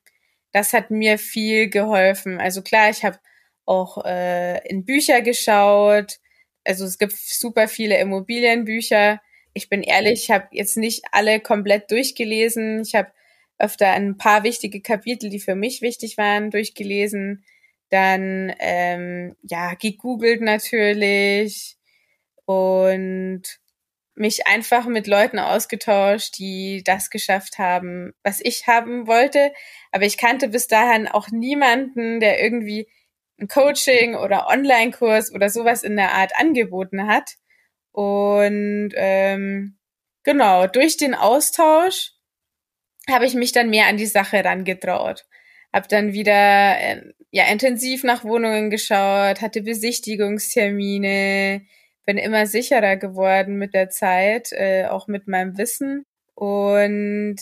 Das 0.52 0.72
hat 0.72 0.90
mir 0.90 1.18
viel 1.18 1.68
geholfen. 1.68 2.40
Also 2.40 2.62
klar, 2.62 2.90
ich 2.90 3.04
habe 3.04 3.18
auch 3.66 4.04
äh, 4.04 4.66
in 4.68 4.84
Bücher 4.84 5.20
geschaut. 5.20 6.18
Also 6.64 6.84
es 6.84 6.98
gibt 6.98 7.16
super 7.16 7.68
viele 7.68 7.98
Immobilienbücher. 7.98 9.20
Ich 9.52 9.68
bin 9.68 9.82
ehrlich, 9.82 10.24
ich 10.24 10.30
habe 10.30 10.48
jetzt 10.52 10.76
nicht 10.76 11.04
alle 11.12 11.40
komplett 11.40 11.90
durchgelesen. 11.90 12.82
Ich 12.82 12.94
habe 12.94 13.10
öfter 13.58 13.92
ein 13.92 14.16
paar 14.16 14.42
wichtige 14.42 14.80
Kapitel, 14.80 15.30
die 15.30 15.40
für 15.40 15.54
mich 15.54 15.82
wichtig 15.82 16.18
waren, 16.18 16.50
durchgelesen. 16.50 17.44
Dann 17.94 18.52
ähm, 18.58 19.36
ja 19.42 19.74
gegoogelt 19.74 20.40
natürlich 20.40 21.76
und 22.44 23.42
mich 24.16 24.48
einfach 24.48 24.86
mit 24.86 25.06
Leuten 25.06 25.38
ausgetauscht, 25.38 26.36
die 26.38 26.82
das 26.84 27.08
geschafft 27.08 27.58
haben, 27.58 28.12
was 28.24 28.40
ich 28.42 28.66
haben 28.66 29.06
wollte. 29.06 29.52
Aber 29.92 30.06
ich 30.06 30.18
kannte 30.18 30.48
bis 30.48 30.66
dahin 30.66 31.06
auch 31.06 31.28
niemanden, 31.28 32.18
der 32.18 32.42
irgendwie 32.42 32.88
ein 33.38 33.46
Coaching 33.46 34.16
oder 34.16 34.48
Online-Kurs 34.48 35.32
oder 35.32 35.48
sowas 35.48 35.84
in 35.84 35.94
der 35.94 36.14
Art 36.14 36.32
angeboten 36.36 37.06
hat. 37.06 37.36
Und 37.92 38.90
ähm, 38.96 39.78
genau, 40.24 40.66
durch 40.66 40.96
den 40.96 41.14
Austausch 41.14 42.10
habe 43.08 43.24
ich 43.24 43.34
mich 43.34 43.52
dann 43.52 43.70
mehr 43.70 43.86
an 43.86 43.98
die 43.98 44.06
Sache 44.06 44.44
rangetraut. 44.44 45.26
Hab 45.72 45.88
dann 45.88 46.12
wieder 46.12 46.76
äh, 46.80 47.12
ja 47.34 47.44
intensiv 47.50 48.04
nach 48.04 48.24
Wohnungen 48.24 48.70
geschaut, 48.70 49.42
hatte 49.42 49.60
Besichtigungstermine, 49.60 51.66
bin 52.06 52.16
immer 52.16 52.46
sicherer 52.46 52.96
geworden 52.96 53.56
mit 53.56 53.74
der 53.74 53.90
Zeit, 53.90 54.52
äh, 54.52 54.86
auch 54.86 55.08
mit 55.08 55.26
meinem 55.26 55.58
Wissen. 55.58 56.06
Und 56.34 57.36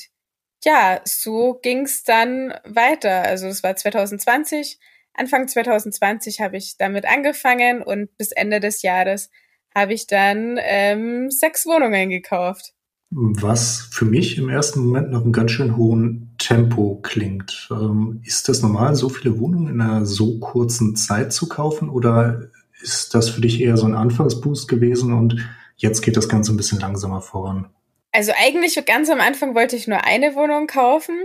ja, 0.64 1.02
so 1.04 1.58
ging's 1.62 2.04
dann 2.04 2.54
weiter. 2.64 3.25
Also 3.25 3.49
es 3.49 3.62
war 3.62 3.76
2020. 3.76 4.78
Anfang 5.12 5.46
2020 5.46 6.40
habe 6.40 6.56
ich 6.56 6.78
damit 6.78 7.04
angefangen 7.04 7.82
und 7.82 8.16
bis 8.16 8.32
Ende 8.32 8.61
des 8.61 8.80
Jahres 8.80 9.28
habe 9.75 9.92
ich 9.92 10.06
dann 10.06 10.58
ähm, 10.62 11.30
sechs 11.30 11.66
Wohnungen 11.66 12.08
gekauft. 12.08 12.72
Was 13.14 13.88
für 13.90 14.07
mich 14.07 14.38
im 14.38 14.49
ersten 14.49 14.81
Moment 14.81 15.11
noch 15.11 15.25
ein 15.25 15.33
ganz 15.33 15.50
schön 15.50 15.76
hohen 15.76 16.35
Tempo 16.38 16.99
klingt. 17.02 17.69
Ähm, 17.71 18.23
ist 18.25 18.49
das 18.49 18.62
normal, 18.62 18.95
so 18.95 19.11
viele 19.11 19.38
Wohnungen 19.38 19.69
in 19.69 19.81
einer 19.83 20.07
so 20.07 20.38
kurzen 20.38 20.97
Zeit 20.97 21.33
zu 21.33 21.47
kaufen 21.47 21.90
oder 21.90 22.49
ist 22.81 23.14
das 23.14 23.28
für 23.28 23.42
dich 23.42 23.61
eher 23.61 23.76
so 23.76 23.87
ein 23.87 23.95
Anfangsboost 23.95 24.66
gewesen 24.66 25.12
und 25.12 25.37
jetzt 25.76 26.00
geht 26.00 26.16
das 26.16 26.28
Ganze 26.28 26.52
ein 26.52 26.57
bisschen 26.57 26.81
langsamer 26.81 27.21
voran? 27.21 27.69
Also 28.12 28.33
eigentlich 28.37 28.83
ganz 28.87 29.11
am 29.11 29.21
Anfang 29.21 29.54
wollte 29.54 29.76
ich 29.76 29.87
nur 29.87 30.04
eine 30.04 30.35
Wohnung 30.35 30.66
kaufen. 30.66 31.16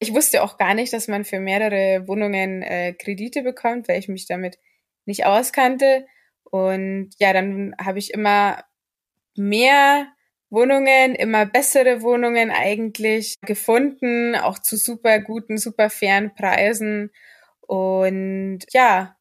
Ich 0.00 0.12
wusste 0.12 0.42
auch 0.42 0.58
gar 0.58 0.74
nicht, 0.74 0.92
dass 0.92 1.08
man 1.08 1.24
für 1.24 1.40
mehrere 1.40 2.06
Wohnungen 2.08 2.62
äh, 2.62 2.92
Kredite 2.92 3.42
bekommt, 3.42 3.88
weil 3.88 3.98
ich 3.98 4.08
mich 4.08 4.26
damit 4.26 4.58
nicht 5.06 5.24
auskannte. 5.24 6.06
Und 6.44 7.10
ja, 7.18 7.32
dann 7.32 7.74
habe 7.82 7.98
ich 7.98 8.12
immer 8.12 8.64
mehr 9.34 10.06
Wohnungen, 10.52 11.14
immer 11.14 11.46
bessere 11.46 12.02
Wohnungen 12.02 12.50
eigentlich 12.50 13.36
gefunden, 13.40 14.36
auch 14.36 14.58
zu 14.58 14.76
super 14.76 15.18
guten, 15.20 15.56
super 15.56 15.88
fairen 15.90 16.34
Preisen. 16.34 17.10
Und 17.62 18.60
ja, 18.72 19.16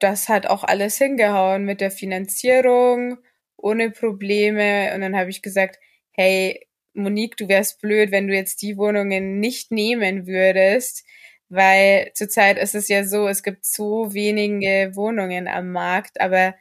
das 0.00 0.28
hat 0.28 0.46
auch 0.46 0.64
alles 0.64 0.98
hingehauen 0.98 1.64
mit 1.64 1.80
der 1.80 1.90
Finanzierung, 1.90 3.18
ohne 3.56 3.90
Probleme. 3.90 4.92
Und 4.94 5.00
dann 5.00 5.16
habe 5.16 5.30
ich 5.30 5.42
gesagt, 5.42 5.78
hey, 6.12 6.66
Monique, 6.94 7.36
du 7.38 7.48
wärst 7.48 7.80
blöd, 7.80 8.10
wenn 8.10 8.28
du 8.28 8.34
jetzt 8.34 8.60
die 8.62 8.76
Wohnungen 8.76 9.40
nicht 9.40 9.70
nehmen 9.72 10.26
würdest, 10.26 11.04
weil 11.48 12.10
zurzeit 12.14 12.58
ist 12.58 12.74
es 12.74 12.88
ja 12.88 13.04
so, 13.04 13.28
es 13.28 13.42
gibt 13.42 13.64
so 13.64 14.12
wenige 14.12 14.92
Wohnungen 14.94 15.48
am 15.48 15.72
Markt, 15.72 16.20
aber 16.20 16.54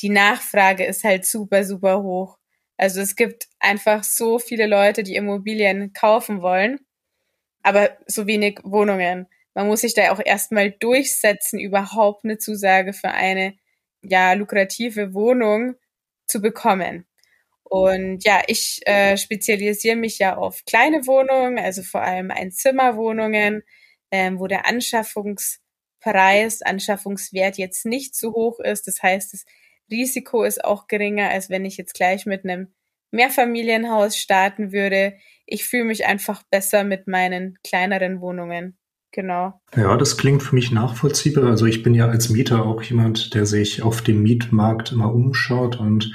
die 0.00 0.08
Nachfrage 0.08 0.84
ist 0.84 1.04
halt 1.04 1.24
super, 1.26 1.64
super 1.64 2.02
hoch. 2.02 2.38
Also 2.82 3.00
es 3.00 3.14
gibt 3.14 3.46
einfach 3.60 4.02
so 4.02 4.40
viele 4.40 4.66
Leute, 4.66 5.04
die 5.04 5.14
Immobilien 5.14 5.92
kaufen 5.92 6.42
wollen, 6.42 6.80
aber 7.62 7.96
so 8.08 8.26
wenig 8.26 8.58
Wohnungen. 8.64 9.28
Man 9.54 9.68
muss 9.68 9.82
sich 9.82 9.94
da 9.94 10.10
auch 10.10 10.18
erstmal 10.18 10.72
durchsetzen, 10.72 11.60
überhaupt 11.60 12.24
eine 12.24 12.38
Zusage 12.38 12.92
für 12.92 13.12
eine 13.12 13.54
ja 14.00 14.32
lukrative 14.32 15.14
Wohnung 15.14 15.76
zu 16.26 16.42
bekommen. 16.42 17.06
Und 17.62 18.24
ja, 18.24 18.42
ich 18.48 18.80
äh, 18.84 19.16
spezialisiere 19.16 19.94
mich 19.94 20.18
ja 20.18 20.36
auf 20.36 20.64
kleine 20.64 21.06
Wohnungen, 21.06 21.60
also 21.60 21.84
vor 21.84 22.02
allem 22.02 22.32
Einzimmerwohnungen, 22.32 23.62
ähm, 24.10 24.40
wo 24.40 24.48
der 24.48 24.66
Anschaffungspreis, 24.66 26.62
Anschaffungswert 26.62 27.58
jetzt 27.58 27.86
nicht 27.86 28.16
so 28.16 28.32
hoch 28.32 28.58
ist. 28.58 28.88
Das 28.88 29.04
heißt, 29.04 29.34
das 29.34 29.44
Risiko 29.92 30.42
ist 30.42 30.64
auch 30.64 30.88
geringer, 30.88 31.30
als 31.30 31.50
wenn 31.50 31.64
ich 31.64 31.76
jetzt 31.76 31.94
gleich 31.94 32.26
mit 32.26 32.44
einem 32.44 32.68
Mehrfamilienhaus 33.12 34.16
starten 34.16 34.72
würde. 34.72 35.14
Ich 35.46 35.64
fühle 35.64 35.84
mich 35.84 36.06
einfach 36.06 36.42
besser 36.50 36.82
mit 36.82 37.06
meinen 37.06 37.58
kleineren 37.62 38.20
Wohnungen. 38.20 38.78
Genau. 39.12 39.60
Ja, 39.76 39.96
das 39.98 40.16
klingt 40.16 40.42
für 40.42 40.54
mich 40.54 40.72
nachvollziehbar. 40.72 41.44
Also 41.44 41.66
ich 41.66 41.82
bin 41.82 41.94
ja 41.94 42.08
als 42.08 42.30
Mieter 42.30 42.64
auch 42.64 42.82
jemand, 42.82 43.34
der 43.34 43.44
sich 43.44 43.82
auf 43.82 44.00
dem 44.00 44.22
Mietmarkt 44.22 44.92
immer 44.92 45.12
umschaut 45.12 45.78
und 45.78 46.12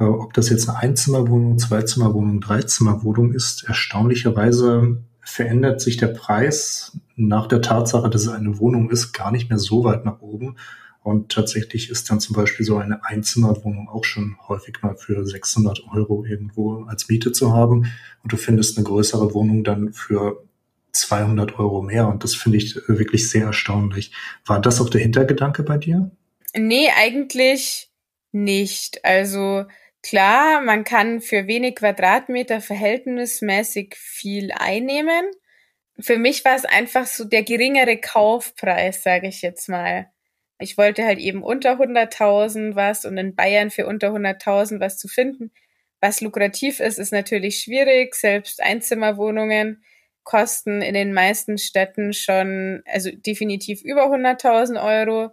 äh, 0.00 0.04
ob 0.04 0.34
das 0.34 0.50
jetzt 0.50 0.68
eine 0.68 0.78
Einzimmerwohnung, 0.78 1.58
Zweizimmerwohnung, 1.58 2.40
Dreizimmerwohnung 2.40 3.32
ist, 3.32 3.64
erstaunlicherweise 3.68 5.04
verändert 5.20 5.80
sich 5.80 5.96
der 5.96 6.08
Preis 6.08 6.98
nach 7.14 7.46
der 7.46 7.62
Tatsache, 7.62 8.10
dass 8.10 8.22
es 8.22 8.28
eine 8.28 8.58
Wohnung 8.58 8.90
ist, 8.90 9.12
gar 9.12 9.30
nicht 9.30 9.48
mehr 9.48 9.58
so 9.58 9.84
weit 9.84 10.04
nach 10.04 10.20
oben. 10.20 10.56
Und 11.02 11.32
tatsächlich 11.32 11.88
ist 11.90 12.10
dann 12.10 12.20
zum 12.20 12.36
Beispiel 12.36 12.66
so 12.66 12.76
eine 12.76 13.04
Einzimmerwohnung 13.04 13.88
auch 13.88 14.04
schon 14.04 14.36
häufig 14.48 14.82
mal 14.82 14.96
für 14.96 15.24
600 15.24 15.82
Euro 15.94 16.24
irgendwo 16.26 16.84
als 16.84 17.08
Miete 17.08 17.32
zu 17.32 17.54
haben. 17.54 17.90
Und 18.22 18.32
du 18.32 18.36
findest 18.36 18.76
eine 18.76 18.86
größere 18.86 19.32
Wohnung 19.32 19.64
dann 19.64 19.94
für 19.94 20.44
200 20.92 21.58
Euro 21.58 21.80
mehr. 21.80 22.08
Und 22.08 22.22
das 22.22 22.34
finde 22.34 22.58
ich 22.58 22.76
wirklich 22.86 23.30
sehr 23.30 23.46
erstaunlich. 23.46 24.12
War 24.44 24.60
das 24.60 24.80
auch 24.80 24.90
der 24.90 25.00
Hintergedanke 25.00 25.62
bei 25.62 25.78
dir? 25.78 26.10
Nee, 26.54 26.90
eigentlich 26.94 27.90
nicht. 28.32 29.04
Also 29.04 29.64
klar, 30.02 30.60
man 30.60 30.84
kann 30.84 31.22
für 31.22 31.46
wenig 31.46 31.76
Quadratmeter 31.76 32.60
verhältnismäßig 32.60 33.94
viel 33.96 34.52
einnehmen. 34.52 35.30
Für 35.98 36.18
mich 36.18 36.44
war 36.44 36.56
es 36.56 36.64
einfach 36.64 37.06
so 37.06 37.24
der 37.24 37.42
geringere 37.42 37.98
Kaufpreis, 37.98 39.02
sage 39.02 39.28
ich 39.28 39.42
jetzt 39.42 39.68
mal. 39.68 40.10
Ich 40.60 40.78
wollte 40.78 41.04
halt 41.04 41.18
eben 41.18 41.42
unter 41.42 41.72
100.000 41.72 42.74
was 42.76 43.04
und 43.04 43.16
in 43.16 43.34
Bayern 43.34 43.70
für 43.70 43.86
unter 43.86 44.08
100.000 44.08 44.80
was 44.80 44.98
zu 44.98 45.08
finden. 45.08 45.50
Was 46.00 46.20
lukrativ 46.20 46.80
ist, 46.80 46.98
ist 46.98 47.12
natürlich 47.12 47.60
schwierig. 47.60 48.14
Selbst 48.14 48.62
Einzimmerwohnungen 48.62 49.82
kosten 50.22 50.82
in 50.82 50.94
den 50.94 51.12
meisten 51.12 51.58
Städten 51.58 52.12
schon, 52.12 52.82
also 52.86 53.10
definitiv 53.10 53.82
über 53.82 54.06
100.000 54.06 54.82
Euro. 54.82 55.30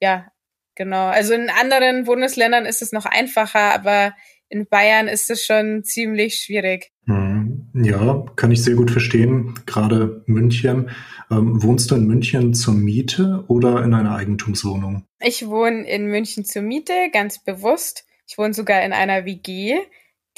Ja, 0.00 0.32
genau. 0.74 1.06
Also 1.06 1.34
in 1.34 1.50
anderen 1.50 2.04
Bundesländern 2.04 2.66
ist 2.66 2.82
es 2.82 2.92
noch 2.92 3.06
einfacher, 3.06 3.74
aber 3.74 4.14
in 4.48 4.66
Bayern 4.66 5.08
ist 5.08 5.30
es 5.30 5.44
schon 5.44 5.84
ziemlich 5.84 6.40
schwierig. 6.40 6.90
Hm, 7.06 7.29
ja, 7.74 8.24
kann 8.36 8.50
ich 8.50 8.62
sehr 8.62 8.74
gut 8.74 8.90
verstehen. 8.90 9.54
Gerade 9.66 10.22
München. 10.26 10.90
Ähm, 11.30 11.62
wohnst 11.62 11.90
du 11.90 11.94
in 11.94 12.06
München 12.06 12.54
zur 12.54 12.74
Miete 12.74 13.44
oder 13.48 13.84
in 13.84 13.94
einer 13.94 14.16
Eigentumswohnung? 14.16 15.06
Ich 15.20 15.46
wohne 15.46 15.88
in 15.88 16.06
München 16.06 16.44
zur 16.44 16.62
Miete, 16.62 17.10
ganz 17.12 17.42
bewusst. 17.42 18.04
Ich 18.26 18.38
wohne 18.38 18.54
sogar 18.54 18.82
in 18.82 18.92
einer 18.92 19.24
WG. 19.24 19.78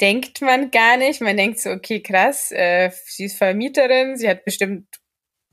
Denkt 0.01 0.41
man 0.41 0.71
gar 0.71 0.97
nicht. 0.97 1.21
Man 1.21 1.37
denkt 1.37 1.59
so, 1.59 1.71
okay, 1.71 2.01
krass, 2.01 2.51
äh, 2.51 2.91
sie 3.05 3.25
ist 3.25 3.37
Vermieterin, 3.37 4.17
sie 4.17 4.27
hat 4.27 4.45
bestimmt 4.45 4.87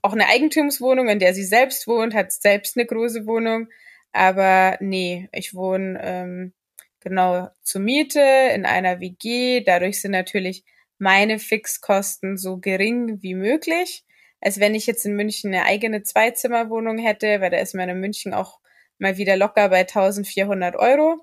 auch 0.02 0.12
eine 0.12 0.26
Eigentumswohnung, 0.28 1.08
in 1.08 1.18
der 1.18 1.34
sie 1.34 1.44
selbst 1.44 1.86
wohnt, 1.86 2.14
hat 2.14 2.32
selbst 2.32 2.76
eine 2.76 2.86
große 2.86 3.26
Wohnung. 3.26 3.68
Aber 4.12 4.76
nee, 4.80 5.28
ich 5.32 5.54
wohne 5.54 6.00
ähm, 6.02 6.52
genau 7.00 7.48
zur 7.62 7.80
Miete 7.80 8.20
in 8.54 8.66
einer 8.66 9.00
WG. 9.00 9.60
Dadurch 9.60 10.00
sind 10.00 10.12
natürlich 10.12 10.64
meine 11.00 11.38
Fixkosten 11.38 12.36
so 12.36 12.58
gering 12.58 13.22
wie 13.22 13.34
möglich, 13.34 14.04
als 14.40 14.60
wenn 14.60 14.74
ich 14.74 14.86
jetzt 14.86 15.04
in 15.06 15.16
München 15.16 15.52
eine 15.52 15.64
eigene 15.64 16.02
Zweizimmerwohnung 16.02 16.98
hätte, 16.98 17.40
weil 17.40 17.50
da 17.50 17.58
ist 17.58 17.74
man 17.74 17.88
in 17.88 18.00
München 18.00 18.34
auch 18.34 18.60
mal 18.98 19.16
wieder 19.16 19.36
locker 19.36 19.68
bei 19.70 19.80
1400 19.80 20.76
Euro. 20.76 21.20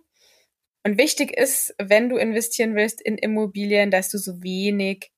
Und 0.84 0.98
wichtig 0.98 1.32
ist, 1.38 1.76
wenn 1.78 2.10
du 2.10 2.18
investieren 2.18 2.76
willst 2.76 3.02
in 3.02 3.18
Immobilien, 3.18 3.92
dass 3.92 4.10
du 4.10 4.18
so 4.18 4.42
wenig 4.42 5.12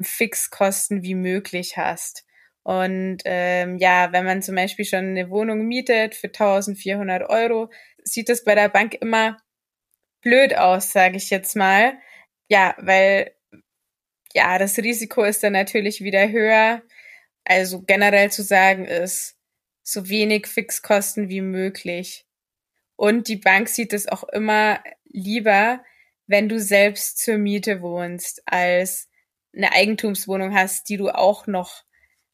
Fixkosten 0.00 1.02
wie 1.02 1.14
möglich 1.14 1.76
hast. 1.76 2.24
Und 2.62 3.18
ähm, 3.24 3.78
ja, 3.78 4.12
wenn 4.12 4.24
man 4.24 4.42
zum 4.42 4.56
Beispiel 4.56 4.84
schon 4.84 5.06
eine 5.06 5.30
Wohnung 5.30 5.66
mietet 5.66 6.14
für 6.14 6.28
1400 6.28 7.28
Euro, 7.28 7.70
sieht 8.04 8.28
es 8.28 8.44
bei 8.44 8.54
der 8.54 8.68
Bank 8.68 8.94
immer 8.94 9.38
blöd 10.20 10.56
aus, 10.56 10.92
sage 10.92 11.16
ich 11.16 11.30
jetzt 11.30 11.56
mal. 11.56 11.98
Ja, 12.48 12.74
weil 12.78 13.35
ja, 14.34 14.58
das 14.58 14.78
Risiko 14.78 15.24
ist 15.24 15.42
dann 15.42 15.52
natürlich 15.52 16.02
wieder 16.02 16.28
höher. 16.28 16.82
Also 17.44 17.82
generell 17.82 18.30
zu 18.30 18.42
sagen 18.42 18.84
ist, 18.84 19.36
so 19.82 20.08
wenig 20.08 20.46
Fixkosten 20.46 21.28
wie 21.28 21.40
möglich. 21.40 22.26
Und 22.96 23.28
die 23.28 23.36
Bank 23.36 23.68
sieht 23.68 23.92
es 23.92 24.08
auch 24.08 24.24
immer 24.24 24.82
lieber, 25.04 25.80
wenn 26.26 26.48
du 26.48 26.58
selbst 26.58 27.18
zur 27.18 27.38
Miete 27.38 27.82
wohnst, 27.82 28.42
als 28.46 29.08
eine 29.54 29.72
Eigentumswohnung 29.72 30.54
hast, 30.54 30.88
die 30.88 30.96
du 30.96 31.10
auch 31.10 31.46
noch, 31.46 31.84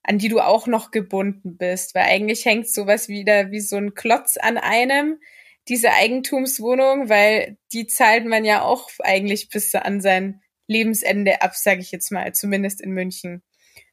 an 0.02 0.18
die 0.18 0.28
du 0.28 0.40
auch 0.40 0.66
noch 0.66 0.90
gebunden 0.90 1.56
bist. 1.56 1.94
Weil 1.94 2.04
eigentlich 2.04 2.44
hängt 2.46 2.68
sowas 2.68 3.08
wieder 3.08 3.50
wie 3.50 3.60
so 3.60 3.76
ein 3.76 3.94
Klotz 3.94 4.38
an 4.38 4.56
einem, 4.56 5.20
diese 5.68 5.92
Eigentumswohnung, 5.92 7.08
weil 7.08 7.58
die 7.72 7.86
zahlt 7.86 8.24
man 8.24 8.44
ja 8.44 8.62
auch 8.62 8.88
eigentlich 9.00 9.48
bis 9.50 9.74
an 9.74 10.00
sein 10.00 10.42
Lebensende 10.66 11.42
ab, 11.42 11.54
sage 11.54 11.80
ich 11.80 11.92
jetzt 11.92 12.10
mal, 12.10 12.32
zumindest 12.32 12.80
in 12.80 12.92
München. 12.92 13.42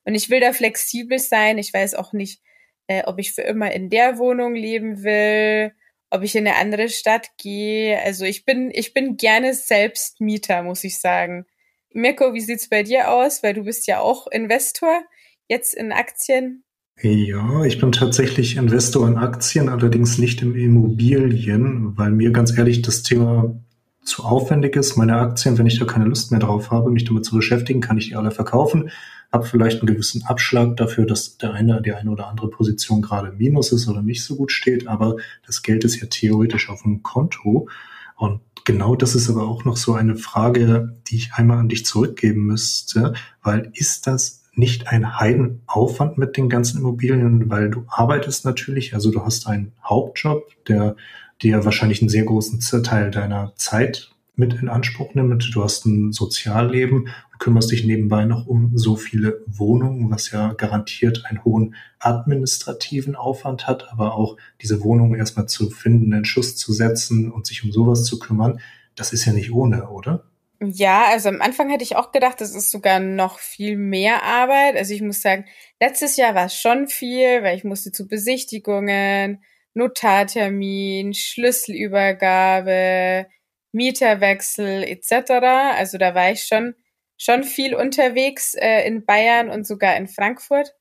Und 0.04 0.16
ich 0.16 0.30
will 0.30 0.40
da 0.40 0.54
flexibel 0.54 1.20
sein. 1.20 1.58
Ich 1.58 1.74
weiß 1.74 1.96
auch 1.96 2.14
nicht, 2.14 2.42
äh, 2.88 3.04
ob 3.06 3.20
ich 3.20 3.34
für 3.34 3.44
immer 3.44 3.72
in 3.72 3.90
der 3.90 4.18
Wohnung 4.18 4.56
leben 4.56 5.04
will, 5.04 5.74
ob 6.10 6.24
ich 6.24 6.36
in 6.36 6.48
eine 6.48 6.58
andere 6.58 6.90
Stadt 6.90 7.30
gehe. 7.38 8.02
Also 8.02 8.26
ich 8.26 8.46
bin, 8.46 8.72
ich 8.74 8.94
bin 8.94 9.18
gerne 9.18 9.54
selbst 9.54 10.22
Mieter, 10.22 10.64
muss 10.64 10.84
ich 10.84 11.00
sagen. 11.00 11.46
Mirko, 11.92 12.34
wie 12.34 12.42
sieht's 12.42 12.70
bei 12.70 12.84
dir 12.84 13.12
aus? 13.12 13.44
Weil 13.44 13.54
du 13.54 13.64
bist 13.64 13.88
ja 13.88 14.00
auch 14.00 14.28
Investor 14.28 15.04
jetzt 15.48 15.74
in 15.74 15.92
Aktien. 15.92 16.64
Ja, 17.02 17.64
ich 17.64 17.80
bin 17.80 17.92
tatsächlich 17.92 18.58
Investor 18.58 19.08
in 19.08 19.18
Aktien, 19.18 19.70
allerdings 19.70 20.18
nicht 20.18 20.42
in 20.42 20.54
Immobilien, 20.56 21.98
weil 21.98 22.12
mir 22.12 22.32
ganz 22.32 22.58
ehrlich 22.58 22.82
das 22.82 23.04
Thema 23.04 23.56
zu 24.04 24.24
aufwendig 24.24 24.76
ist. 24.76 24.98
Meine 24.98 25.18
Aktien, 25.18 25.58
wenn 25.58 25.68
ich 25.68 25.80
da 25.80 25.86
keine 25.86 26.06
Lust 26.06 26.32
mehr 26.32 26.40
drauf 26.40 26.72
habe, 26.72 26.92
mich 26.92 27.06
damit 27.06 27.26
zu 27.26 27.36
beschäftigen, 27.36 27.82
kann 27.82 27.98
ich 27.98 28.10
die 28.10 28.16
alle 28.16 28.32
verkaufen, 28.32 28.90
habe 29.32 29.46
vielleicht 29.46 29.82
einen 29.82 29.94
gewissen 29.94 30.24
Abschlag 30.26 30.78
dafür, 30.78 31.06
dass 31.06 31.38
der 31.38 31.54
eine, 31.54 31.82
die 31.82 31.94
eine 31.94 32.10
oder 32.10 32.28
andere 32.28 32.50
Position 32.50 33.02
gerade 33.02 33.32
Minus 33.32 33.72
ist 33.72 33.88
oder 33.88 34.02
nicht 34.02 34.24
so 34.24 34.36
gut 34.36 34.52
steht, 34.52 34.88
aber 34.88 35.18
das 35.46 35.62
Geld 35.62 35.84
ist 35.84 36.00
ja 36.02 36.08
theoretisch 36.08 36.70
auf 36.70 36.82
dem 36.82 37.04
Konto. 37.04 37.70
Und 38.16 38.42
genau 38.66 38.96
das 38.96 39.16
ist 39.16 39.30
aber 39.30 39.48
auch 39.48 39.66
noch 39.66 39.78
so 39.78 39.94
eine 39.94 40.16
Frage, 40.16 40.96
die 41.08 41.18
ich 41.18 41.34
einmal 41.34 41.58
an 41.58 41.70
dich 41.70 41.86
zurückgeben 41.86 42.46
müsste, 42.46 43.14
weil 43.44 43.72
ist 43.74 44.08
das 44.08 44.44
nicht 44.54 44.88
ein 44.88 45.20
Heidenaufwand 45.20 46.18
mit 46.18 46.36
den 46.36 46.50
ganzen 46.50 46.80
Immobilien, 46.80 47.50
weil 47.50 47.70
du 47.70 47.86
arbeitest 47.88 48.46
natürlich, 48.46 48.94
also 48.94 49.10
du 49.10 49.24
hast 49.24 49.48
einen 49.48 49.72
Hauptjob, 49.84 50.44
der 50.68 50.96
dir 51.42 51.66
wahrscheinlich 51.66 52.02
einen 52.02 52.10
sehr 52.10 52.24
großen 52.24 52.60
Teil 52.84 53.12
deiner 53.12 53.54
Zeit 53.56 54.12
mit 54.36 54.54
in 54.54 54.70
Anspruch 54.70 55.14
nimmt. 55.14 55.52
Du 55.54 55.64
hast 55.64 55.86
ein 55.86 56.12
Sozialleben 56.12 57.10
und 57.32 57.40
kümmerst 57.40 57.72
dich 57.72 57.84
nebenbei 57.84 58.26
noch 58.26 58.48
um 58.48 58.72
so 58.78 58.96
viele 58.96 59.44
Wohnungen, 59.46 60.10
was 60.10 60.32
ja 60.32 60.54
garantiert 60.54 61.26
einen 61.26 61.44
hohen 61.44 61.76
administrativen 62.00 63.16
Aufwand 63.16 63.68
hat, 63.68 63.92
aber 63.92 64.16
auch 64.16 64.38
diese 64.62 64.82
Wohnungen 64.82 65.20
erstmal 65.20 65.48
zu 65.48 65.70
finden, 65.70 66.14
einen 66.14 66.26
Schuss 66.26 66.56
zu 66.56 66.74
setzen 66.74 67.32
und 67.32 67.46
sich 67.46 67.64
um 67.64 67.72
sowas 67.72 68.06
zu 68.06 68.18
kümmern, 68.18 68.60
das 68.96 69.14
ist 69.14 69.26
ja 69.26 69.34
nicht 69.34 69.52
ohne, 69.52 69.90
oder? 69.90 70.26
Ja, 70.62 71.06
also 71.10 71.30
am 71.30 71.42
Anfang 71.42 71.70
hätte 71.70 71.84
ich 71.84 71.96
auch 71.96 72.12
gedacht, 72.12 72.42
das 72.42 72.54
ist 72.54 72.70
sogar 72.70 73.00
noch 73.00 73.40
viel 73.40 73.78
mehr 73.78 74.24
Arbeit. 74.24 74.76
Also 74.76 74.94
ich 74.94 75.02
muss 75.02 75.22
sagen, 75.22 75.46
letztes 75.80 76.18
Jahr 76.18 76.36
war 76.36 76.48
es 76.48 76.56
schon 76.56 76.88
viel, 76.88 77.44
weil 77.44 77.56
ich 77.56 77.64
musste 77.64 77.94
zu 77.94 78.08
Besichtigungen, 78.08 79.42
Notartermin, 79.80 81.14
Schlüsselübergabe, 81.14 83.28
Mieterwechsel 83.72 84.84
etc. 84.84 85.32
Also 85.78 85.98
da 85.98 86.16
war 86.16 86.32
ich 86.32 86.44
schon 86.44 86.76
schon 87.20 87.44
viel 87.44 87.76
unterwegs 87.76 88.56
äh, 88.56 88.88
in 88.88 89.06
Bayern 89.06 89.50
und 89.50 89.68
sogar 89.68 89.98
in 89.98 90.08
Frankfurt. 90.08 90.74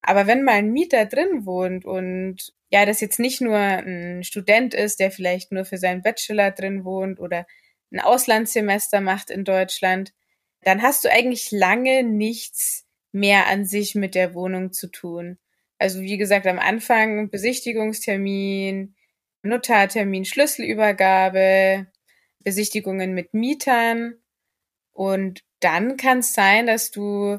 Aber 0.00 0.26
wenn 0.26 0.42
mal 0.42 0.54
ein 0.54 0.72
Mieter 0.72 1.04
drin 1.04 1.44
wohnt 1.44 1.84
und 1.84 2.54
ja, 2.70 2.86
das 2.86 3.00
jetzt 3.00 3.20
nicht 3.20 3.40
nur 3.40 3.56
ein 3.56 4.24
Student 4.24 4.74
ist, 4.74 5.00
der 5.00 5.10
vielleicht 5.10 5.52
nur 5.52 5.64
für 5.64 5.78
seinen 5.78 6.02
Bachelor 6.02 6.50
drin 6.50 6.84
wohnt 6.84 7.20
oder 7.20 7.46
ein 7.92 8.00
Auslandssemester 8.00 9.00
macht 9.00 9.30
in 9.30 9.44
Deutschland, 9.44 10.12
dann 10.62 10.82
hast 10.82 11.04
du 11.04 11.10
eigentlich 11.10 11.52
lange 11.52 12.02
nichts 12.02 12.86
mehr 13.12 13.46
an 13.46 13.64
sich 13.64 13.94
mit 13.94 14.14
der 14.14 14.34
Wohnung 14.34 14.72
zu 14.72 14.88
tun. 14.88 15.38
Also 15.78 16.00
wie 16.00 16.16
gesagt, 16.16 16.46
am 16.46 16.58
Anfang 16.58 17.30
Besichtigungstermin, 17.30 18.94
Notartermin, 19.42 20.24
Schlüsselübergabe, 20.24 21.86
Besichtigungen 22.40 23.14
mit 23.14 23.34
Mietern. 23.34 24.14
Und 24.92 25.44
dann 25.60 25.96
kann 25.96 26.18
es 26.18 26.32
sein, 26.32 26.66
dass 26.66 26.90
du, 26.90 27.38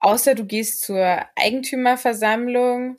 außer 0.00 0.34
du 0.34 0.44
gehst 0.44 0.82
zur 0.82 1.26
Eigentümerversammlung, 1.36 2.98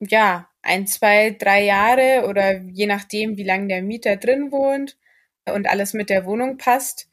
ja, 0.00 0.48
ein, 0.62 0.86
zwei, 0.86 1.30
drei 1.30 1.64
Jahre 1.64 2.26
oder 2.28 2.60
je 2.60 2.86
nachdem, 2.86 3.36
wie 3.36 3.44
lange 3.44 3.68
der 3.68 3.82
Mieter 3.82 4.16
drin 4.16 4.52
wohnt 4.52 4.96
und 5.46 5.68
alles 5.68 5.92
mit 5.92 6.08
der 6.08 6.24
Wohnung 6.24 6.56
passt, 6.56 7.08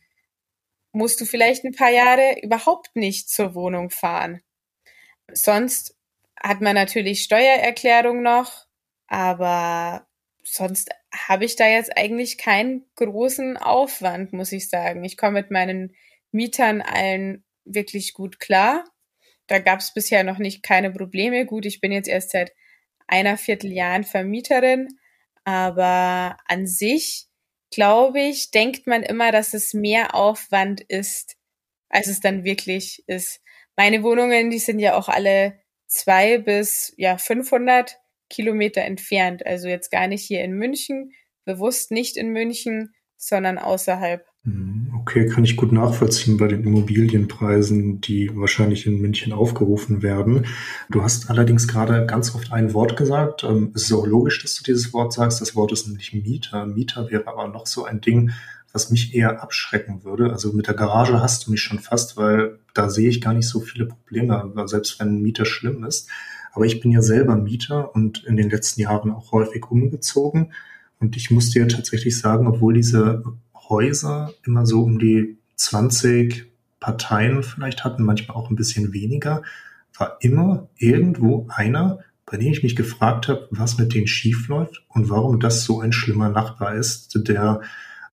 musst 0.91 1.19
du 1.21 1.25
vielleicht 1.25 1.63
ein 1.63 1.73
paar 1.73 1.91
Jahre 1.91 2.39
überhaupt 2.41 2.95
nicht 2.95 3.29
zur 3.29 3.55
Wohnung 3.55 3.89
fahren. 3.89 4.41
Sonst 5.31 5.98
hat 6.41 6.61
man 6.61 6.75
natürlich 6.75 7.23
Steuererklärung 7.23 8.21
noch, 8.21 8.65
aber 9.07 10.07
sonst 10.43 10.89
habe 11.13 11.45
ich 11.45 11.55
da 11.55 11.67
jetzt 11.67 11.95
eigentlich 11.97 12.37
keinen 12.37 12.85
großen 12.95 13.57
Aufwand, 13.57 14.33
muss 14.33 14.51
ich 14.51 14.69
sagen. 14.69 15.03
Ich 15.03 15.17
komme 15.17 15.41
mit 15.41 15.51
meinen 15.51 15.95
Mietern 16.31 16.81
allen 16.81 17.43
wirklich 17.65 18.13
gut 18.13 18.39
klar. 18.39 18.83
Da 19.47 19.59
gab 19.59 19.79
es 19.79 19.93
bisher 19.93 20.23
noch 20.23 20.37
nicht 20.37 20.63
keine 20.63 20.91
Probleme. 20.91 21.45
Gut, 21.45 21.65
ich 21.65 21.81
bin 21.81 21.91
jetzt 21.91 22.07
erst 22.07 22.31
seit 22.31 22.51
einer 23.07 23.37
Vierteljahren 23.37 24.03
Vermieterin, 24.03 24.87
aber 25.43 26.37
an 26.45 26.67
sich 26.67 27.29
glaube 27.71 28.21
ich, 28.21 28.51
denkt 28.51 28.87
man 28.87 29.03
immer, 29.03 29.31
dass 29.31 29.53
es 29.53 29.73
mehr 29.73 30.15
Aufwand 30.15 30.81
ist, 30.81 31.35
als 31.89 32.07
es 32.07 32.19
dann 32.19 32.43
wirklich 32.43 33.03
ist. 33.07 33.41
Meine 33.75 34.03
Wohnungen, 34.03 34.49
die 34.49 34.59
sind 34.59 34.79
ja 34.79 34.95
auch 34.95 35.09
alle 35.09 35.59
zwei 35.89 36.37
bis 36.37 36.93
ja 36.95 37.17
500 37.17 37.97
Kilometer 38.29 38.81
entfernt. 38.81 39.45
Also 39.45 39.67
jetzt 39.67 39.91
gar 39.91 40.07
nicht 40.07 40.23
hier 40.23 40.43
in 40.43 40.53
München, 40.53 41.11
bewusst 41.43 41.91
nicht 41.91 42.15
in 42.15 42.29
München, 42.29 42.93
sondern 43.17 43.57
außerhalb. 43.57 44.25
Mhm, 44.43 44.93
okay, 44.97 45.25
kann 45.25 45.43
ich 45.43 45.57
gut 45.57 45.73
nachvollziehen 45.73 46.37
bei 46.37 46.47
den 46.47 46.63
Immobilienpreisen, 46.63 47.99
die 47.99 48.29
wahrscheinlich 48.33 48.85
in 48.85 49.01
München 49.01 49.33
aufgerufen 49.33 50.01
werden. 50.01 50.45
Du 50.89 51.03
hast 51.03 51.29
allerdings 51.29 51.67
gerade 51.67 52.05
ganz 52.05 52.33
oft 52.33 52.53
ein 52.53 52.73
Wort 52.73 52.95
gesagt. 52.95 53.43
Ähm, 53.43 53.73
es 53.75 53.83
ist 53.83 53.91
auch 53.91 54.07
logisch, 54.07 54.41
dass 54.41 54.55
du 54.55 54.63
dieses 54.63 54.93
Wort 54.93 55.11
sagst. 55.11 55.41
Das 55.41 55.55
Wort 55.55 55.73
ist 55.73 55.87
nämlich 55.87 56.13
Mieter. 56.13 56.65
Mieter 56.65 57.09
wäre 57.09 57.27
aber 57.27 57.49
noch 57.49 57.67
so 57.67 57.83
ein 57.83 57.99
Ding, 57.99 58.31
was 58.73 58.91
mich 58.91 59.15
eher 59.15 59.41
abschrecken 59.41 60.03
würde. 60.03 60.31
Also 60.31 60.53
mit 60.53 60.67
der 60.67 60.73
Garage 60.75 61.21
hast 61.21 61.47
du 61.47 61.51
mich 61.51 61.61
schon 61.61 61.79
fast, 61.79 62.17
weil 62.17 62.59
da 62.73 62.89
sehe 62.89 63.09
ich 63.09 63.21
gar 63.21 63.33
nicht 63.33 63.47
so 63.47 63.59
viele 63.59 63.85
Probleme, 63.85 64.53
selbst 64.65 64.99
wenn 64.99 65.09
ein 65.09 65.21
Mieter 65.21 65.45
schlimm 65.45 65.83
ist. 65.83 66.09
Aber 66.53 66.65
ich 66.65 66.79
bin 66.79 66.91
ja 66.91 67.01
selber 67.01 67.35
Mieter 67.35 67.93
und 67.95 68.23
in 68.25 68.37
den 68.37 68.49
letzten 68.49 68.81
Jahren 68.81 69.11
auch 69.11 69.31
häufig 69.31 69.69
umgezogen. 69.69 70.53
Und 70.99 71.15
ich 71.15 71.31
muss 71.31 71.51
dir 71.51 71.67
tatsächlich 71.67 72.17
sagen, 72.19 72.47
obwohl 72.47 72.73
diese 72.73 73.23
Häuser 73.69 74.33
immer 74.45 74.65
so 74.65 74.83
um 74.83 74.99
die 74.99 75.37
20 75.55 76.45
Parteien 76.79 77.43
vielleicht 77.43 77.83
hatten, 77.83 78.03
manchmal 78.03 78.37
auch 78.37 78.49
ein 78.49 78.55
bisschen 78.55 78.93
weniger, 78.93 79.43
war 79.97 80.17
immer 80.21 80.69
irgendwo 80.77 81.47
einer, 81.49 81.99
bei 82.25 82.37
dem 82.37 82.51
ich 82.51 82.63
mich 82.63 82.75
gefragt 82.75 83.27
habe, 83.27 83.47
was 83.51 83.77
mit 83.77 83.93
denen 83.93 84.07
schiefläuft 84.07 84.83
und 84.89 85.09
warum 85.09 85.39
das 85.39 85.63
so 85.63 85.81
ein 85.81 85.91
schlimmer 85.91 86.29
Nachbar 86.29 86.75
ist, 86.75 87.27
der 87.27 87.61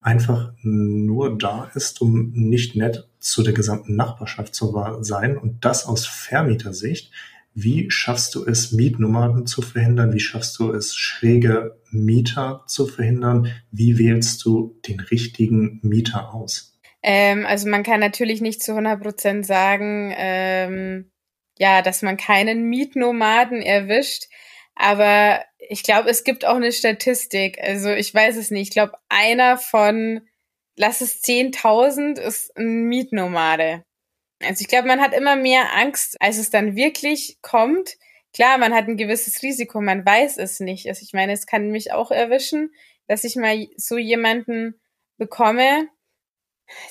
einfach 0.00 0.52
nur 0.62 1.36
da 1.38 1.70
ist, 1.74 2.00
um 2.00 2.32
nicht 2.32 2.76
nett 2.76 3.08
zu 3.18 3.42
der 3.42 3.52
gesamten 3.52 3.96
Nachbarschaft 3.96 4.54
zu 4.54 4.74
sein 5.00 5.36
und 5.36 5.64
das 5.64 5.86
aus 5.86 6.06
Vermietersicht. 6.06 7.10
Wie 7.54 7.90
schaffst 7.90 8.34
du 8.34 8.44
es, 8.44 8.72
Mietnomaden 8.72 9.46
zu 9.46 9.62
verhindern? 9.62 10.12
Wie 10.12 10.20
schaffst 10.20 10.58
du 10.58 10.72
es, 10.72 10.94
schräge 10.94 11.80
Mieter 11.90 12.64
zu 12.66 12.86
verhindern? 12.86 13.50
Wie 13.70 13.98
wählst 13.98 14.44
du 14.44 14.78
den 14.86 15.00
richtigen 15.00 15.80
Mieter 15.82 16.34
aus? 16.34 16.78
Ähm, 17.02 17.46
also 17.46 17.68
man 17.68 17.82
kann 17.82 18.00
natürlich 18.00 18.42
nicht 18.42 18.62
zu 18.62 18.72
100 18.72 19.00
Prozent 19.00 19.46
sagen, 19.46 20.12
ähm, 20.16 21.10
ja, 21.58 21.80
dass 21.80 22.02
man 22.02 22.18
keinen 22.18 22.68
Mietnomaden 22.68 23.62
erwischt. 23.62 24.24
Aber 24.74 25.40
ich 25.68 25.82
glaube, 25.82 26.10
es 26.10 26.24
gibt 26.24 26.44
auch 26.44 26.56
eine 26.56 26.72
Statistik. 26.72 27.58
Also 27.60 27.90
ich 27.90 28.12
weiß 28.14 28.36
es 28.36 28.50
nicht. 28.50 28.68
Ich 28.68 28.70
glaube, 28.70 28.94
einer 29.08 29.58
von, 29.58 30.26
lass 30.76 31.00
es 31.00 31.22
10.000 31.22 32.20
ist 32.20 32.56
ein 32.56 32.84
Mietnomade. 32.84 33.84
Also 34.42 34.62
ich 34.62 34.68
glaube, 34.68 34.88
man 34.88 35.00
hat 35.00 35.14
immer 35.14 35.36
mehr 35.36 35.74
Angst, 35.74 36.16
als 36.20 36.38
es 36.38 36.50
dann 36.50 36.76
wirklich 36.76 37.38
kommt. 37.42 37.96
Klar, 38.34 38.58
man 38.58 38.74
hat 38.74 38.86
ein 38.86 38.98
gewisses 38.98 39.42
Risiko, 39.42 39.80
man 39.80 40.04
weiß 40.04 40.36
es 40.36 40.60
nicht. 40.60 40.86
Also 40.88 41.02
ich 41.02 41.14
meine, 41.14 41.32
es 41.32 41.46
kann 41.46 41.70
mich 41.70 41.92
auch 41.92 42.10
erwischen, 42.10 42.70
dass 43.06 43.24
ich 43.24 43.36
mal 43.36 43.66
so 43.76 43.96
jemanden 43.96 44.78
bekomme. 45.16 45.88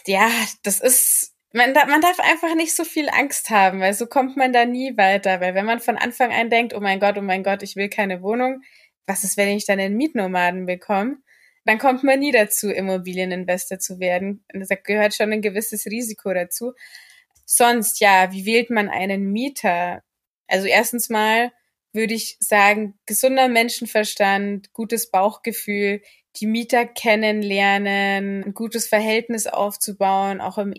Ja, 0.07 0.31
das 0.63 0.79
ist, 0.79 1.34
man, 1.55 1.73
man 1.73 2.01
darf 2.01 2.19
einfach 2.19 2.53
nicht 2.55 2.75
so 2.75 2.83
viel 2.83 3.09
Angst 3.09 3.49
haben, 3.49 3.79
weil 3.79 3.93
so 3.93 4.07
kommt 4.07 4.35
man 4.35 4.51
da 4.51 4.65
nie 4.65 4.97
weiter. 4.97 5.39
Weil 5.39 5.55
wenn 5.55 5.65
man 5.65 5.79
von 5.79 5.97
Anfang 5.97 6.31
an 6.33 6.49
denkt, 6.49 6.73
oh 6.73 6.81
mein 6.81 6.99
Gott, 6.99 7.17
oh 7.17 7.21
mein 7.21 7.43
Gott, 7.43 7.63
ich 7.63 7.75
will 7.77 7.89
keine 7.89 8.21
Wohnung, 8.21 8.61
was 9.07 9.23
ist, 9.23 9.37
wenn 9.37 9.49
ich 9.49 9.65
dann 9.65 9.79
einen 9.79 9.95
Mietnomaden 9.95 10.65
bekomme? 10.65 11.17
Dann 11.63 11.79
kommt 11.79 12.03
man 12.03 12.19
nie 12.19 12.31
dazu, 12.31 12.69
Immobilieninvestor 12.69 13.79
zu 13.79 13.99
werden. 13.99 14.43
Da 14.53 14.75
gehört 14.75 15.15
schon 15.15 15.31
ein 15.31 15.41
gewisses 15.41 15.85
Risiko 15.85 16.33
dazu. 16.33 16.73
Sonst, 17.45 18.01
ja, 18.01 18.31
wie 18.31 18.45
wählt 18.45 18.69
man 18.69 18.89
einen 18.89 19.31
Mieter? 19.31 20.03
Also 20.47 20.67
erstens 20.67 21.09
mal 21.09 21.51
würde 21.93 22.13
ich 22.13 22.35
sagen, 22.41 22.99
gesunder 23.05 23.47
Menschenverstand, 23.47 24.73
gutes 24.73 25.09
Bauchgefühl, 25.09 26.01
die 26.35 26.47
Mieter 26.47 26.85
kennenlernen, 26.85 28.43
ein 28.43 28.53
gutes 28.53 28.87
Verhältnis 28.87 29.47
aufzubauen, 29.47 30.41
auch 30.41 30.57
im 30.57 30.73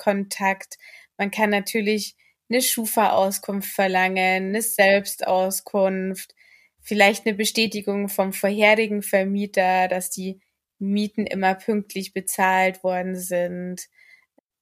Erstkontakt. 0.00 0.78
Man 1.18 1.30
kann 1.30 1.50
natürlich 1.50 2.16
eine 2.48 2.62
Schufa-Auskunft 2.62 3.70
verlangen, 3.70 4.48
eine 4.48 4.62
Selbstauskunft, 4.62 6.34
vielleicht 6.80 7.26
eine 7.26 7.36
Bestätigung 7.36 8.08
vom 8.08 8.32
vorherigen 8.32 9.02
Vermieter, 9.02 9.88
dass 9.88 10.10
die 10.10 10.40
Mieten 10.78 11.26
immer 11.26 11.54
pünktlich 11.54 12.12
bezahlt 12.14 12.82
worden 12.82 13.16
sind. 13.16 13.86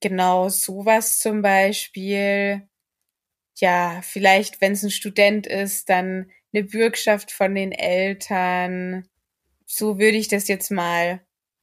Genau, 0.01 0.49
sowas 0.49 1.19
zum 1.19 1.41
Beispiel. 1.41 2.67
Ja, 3.57 4.01
vielleicht, 4.03 4.61
wenn 4.61 4.73
es 4.73 4.83
ein 4.83 4.91
Student 4.91 5.47
ist, 5.47 5.89
dann 5.89 6.31
eine 6.53 6.63
Bürgschaft 6.63 7.31
von 7.31 7.55
den 7.55 7.71
Eltern. 7.71 9.07
So 9.65 9.99
würde 9.99 10.17
ich 10.17 10.27
das 10.27 10.47
jetzt 10.47 10.71
mal, 10.71 11.21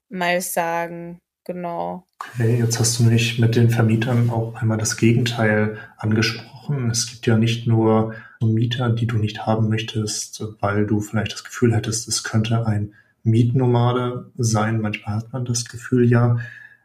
mal 0.08 0.40
sagen. 0.40 1.18
Genau. 1.46 2.04
Okay, 2.18 2.58
jetzt 2.58 2.80
hast 2.80 2.98
du 2.98 3.04
mich 3.04 3.38
mit 3.38 3.54
den 3.54 3.70
Vermietern 3.70 4.30
auch 4.30 4.56
einmal 4.56 4.78
das 4.78 4.96
Gegenteil 4.96 5.78
angesprochen. 5.96 6.90
Es 6.90 7.06
gibt 7.06 7.24
ja 7.26 7.38
nicht 7.38 7.68
nur 7.68 8.14
Mieter, 8.40 8.90
die 8.90 9.06
du 9.06 9.16
nicht 9.16 9.46
haben 9.46 9.68
möchtest, 9.68 10.42
weil 10.60 10.86
du 10.86 11.00
vielleicht 11.00 11.32
das 11.32 11.44
Gefühl 11.44 11.72
hättest, 11.72 12.08
es 12.08 12.24
könnte 12.24 12.66
ein 12.66 12.94
Mietnomade 13.22 14.32
sein. 14.36 14.80
Manchmal 14.80 15.18
hat 15.18 15.32
man 15.32 15.44
das 15.44 15.66
Gefühl 15.66 16.10
ja. 16.10 16.38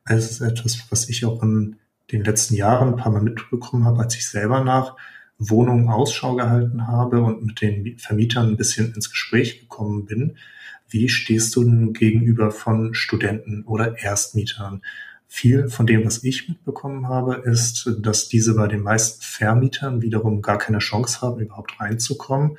Es 0.05 0.29
ist 0.29 0.41
etwas, 0.41 0.85
was 0.91 1.09
ich 1.09 1.25
auch 1.25 1.41
in 1.41 1.77
den 2.11 2.23
letzten 2.23 2.53
Jahren 2.53 2.89
ein 2.89 2.97
paar 2.97 3.11
Mal 3.11 3.23
mitbekommen 3.23 3.85
habe, 3.85 4.01
als 4.01 4.15
ich 4.15 4.29
selber 4.29 4.63
nach 4.63 4.95
Wohnungen 5.39 5.89
Ausschau 5.89 6.35
gehalten 6.35 6.85
habe 6.85 7.23
und 7.23 7.43
mit 7.43 7.61
den 7.61 7.97
Vermietern 7.97 8.49
ein 8.49 8.57
bisschen 8.57 8.93
ins 8.93 9.09
Gespräch 9.09 9.61
gekommen 9.61 10.05
bin. 10.05 10.37
Wie 10.91 11.09
stehst 11.09 11.55
du 11.55 11.63
denn 11.63 11.93
gegenüber 11.93 12.51
von 12.51 12.93
Studenten 12.93 13.63
oder 13.65 13.97
Erstmietern? 13.97 14.81
Viel 15.27 15.69
von 15.69 15.87
dem, 15.87 16.05
was 16.05 16.23
ich 16.25 16.49
mitbekommen 16.49 17.07
habe, 17.07 17.35
ist, 17.45 17.89
dass 17.99 18.27
diese 18.27 18.55
bei 18.55 18.67
den 18.67 18.81
meisten 18.81 19.21
Vermietern 19.21 20.01
wiederum 20.01 20.41
gar 20.41 20.57
keine 20.57 20.79
Chance 20.79 21.21
haben, 21.21 21.39
überhaupt 21.39 21.79
reinzukommen. 21.79 22.57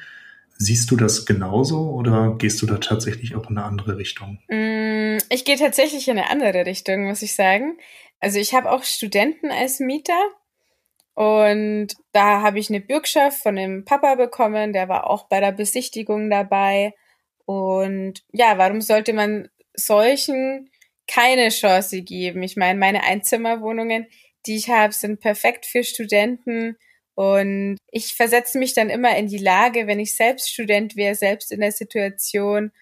Siehst 0.57 0.90
du 0.90 0.97
das 0.97 1.27
genauso 1.27 1.90
oder 1.90 2.35
gehst 2.38 2.62
du 2.62 2.66
da 2.66 2.79
tatsächlich 2.79 3.35
auch 3.35 3.51
in 3.51 3.59
eine 3.59 3.66
andere 3.66 3.99
Richtung? 3.99 4.38
Mm, 4.49 5.18
ich 5.29 5.45
gehe 5.45 5.57
tatsächlich 5.57 6.09
in 6.09 6.18
eine 6.18 6.31
andere 6.31 6.64
Richtung, 6.64 7.05
muss 7.05 7.21
ich 7.21 7.35
sagen. 7.35 7.77
Also 8.21 8.38
ich 8.38 8.55
habe 8.55 8.71
auch 8.71 8.85
Studenten 8.85 9.51
als 9.51 9.81
Mieter 9.81 10.18
und 11.14 11.88
da 12.12 12.40
habe 12.40 12.59
ich 12.59 12.71
eine 12.71 12.81
Bürgschaft 12.81 13.42
von 13.42 13.57
dem 13.57 13.85
Papa 13.85 14.14
bekommen, 14.14 14.73
der 14.73 14.88
war 14.88 15.11
auch 15.11 15.29
bei 15.29 15.40
der 15.40 15.53
Besichtigung 15.53 16.31
dabei. 16.31 16.95
Und 17.53 18.23
ja, 18.33 18.59
warum 18.59 18.81
sollte 18.81 19.12
man 19.12 19.49
solchen 19.75 20.71
keine 21.07 21.49
Chance 21.51 22.03
geben? 22.03 22.43
Ich 22.43 22.57
meine, 22.57 22.79
meine 22.79 23.05
Einzimmerwohnungen, 23.05 24.07
die 24.47 24.57
ich 24.57 24.69
habe, 24.71 24.93
sind 24.93 25.21
perfekt 25.21 25.67
für 25.67 25.85
Studenten 25.85 26.77
Und 27.15 27.77
ich 27.91 28.15
versetze 28.15 28.59
mich 28.59 28.75
dann 28.75 28.91
immer 28.91 29.17
in 29.17 29.29
die 29.29 29.38
Lage, 29.38 29.87
wenn 29.87 30.01
ich 30.01 30.17
selbst 30.17 30.51
Student 30.51 30.97
wäre, 30.97 31.15
selbst 31.15 31.53
in 31.53 31.61
der 31.61 31.73
Situation, 31.73 32.73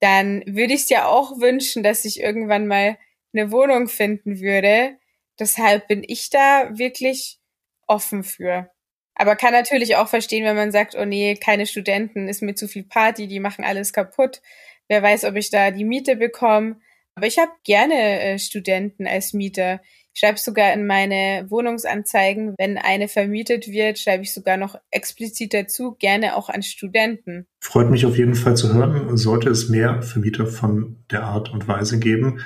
dann 0.00 0.42
würde 0.46 0.74
ich 0.74 0.82
es 0.82 0.88
ja 0.90 1.06
auch 1.08 1.40
wünschen, 1.40 1.82
dass 1.82 2.04
ich 2.04 2.20
irgendwann 2.20 2.66
mal 2.66 2.98
eine 3.34 3.50
Wohnung 3.52 3.88
finden 3.88 4.40
würde. 4.40 4.98
Deshalb 5.38 5.88
bin 5.88 6.04
ich 6.06 6.30
da 6.30 6.70
wirklich 6.78 7.38
offen 7.86 8.22
für. 8.24 8.70
Aber 9.14 9.36
kann 9.36 9.52
natürlich 9.52 9.96
auch 9.96 10.08
verstehen, 10.08 10.44
wenn 10.44 10.56
man 10.56 10.72
sagt, 10.72 10.96
oh 10.96 11.04
nee, 11.04 11.36
keine 11.36 11.66
Studenten, 11.66 12.28
ist 12.28 12.42
mir 12.42 12.54
zu 12.54 12.66
viel 12.66 12.84
Party, 12.84 13.28
die 13.28 13.40
machen 13.40 13.64
alles 13.64 13.92
kaputt. 13.92 14.42
Wer 14.88 15.02
weiß, 15.02 15.24
ob 15.24 15.36
ich 15.36 15.50
da 15.50 15.70
die 15.70 15.84
Miete 15.84 16.16
bekomme. 16.16 16.76
Aber 17.14 17.26
ich 17.26 17.38
habe 17.38 17.52
gerne 17.64 17.94
äh, 17.94 18.38
Studenten 18.38 19.06
als 19.06 19.32
Mieter. 19.32 19.80
Ich 20.12 20.20
schreibe 20.20 20.38
sogar 20.38 20.72
in 20.72 20.86
meine 20.86 21.46
Wohnungsanzeigen, 21.48 22.54
wenn 22.56 22.78
eine 22.78 23.08
vermietet 23.08 23.66
wird, 23.68 23.98
schreibe 23.98 24.22
ich 24.22 24.32
sogar 24.32 24.56
noch 24.56 24.76
explizit 24.92 25.52
dazu, 25.54 25.96
gerne 25.98 26.36
auch 26.36 26.48
an 26.48 26.62
Studenten. 26.62 27.46
Freut 27.60 27.90
mich 27.90 28.06
auf 28.06 28.16
jeden 28.16 28.36
Fall 28.36 28.56
zu 28.56 28.72
hören. 28.72 29.16
Sollte 29.16 29.50
es 29.50 29.68
mehr 29.68 30.02
Vermieter 30.02 30.46
von 30.46 31.04
der 31.10 31.24
Art 31.24 31.52
und 31.52 31.66
Weise 31.66 31.98
geben, 31.98 32.40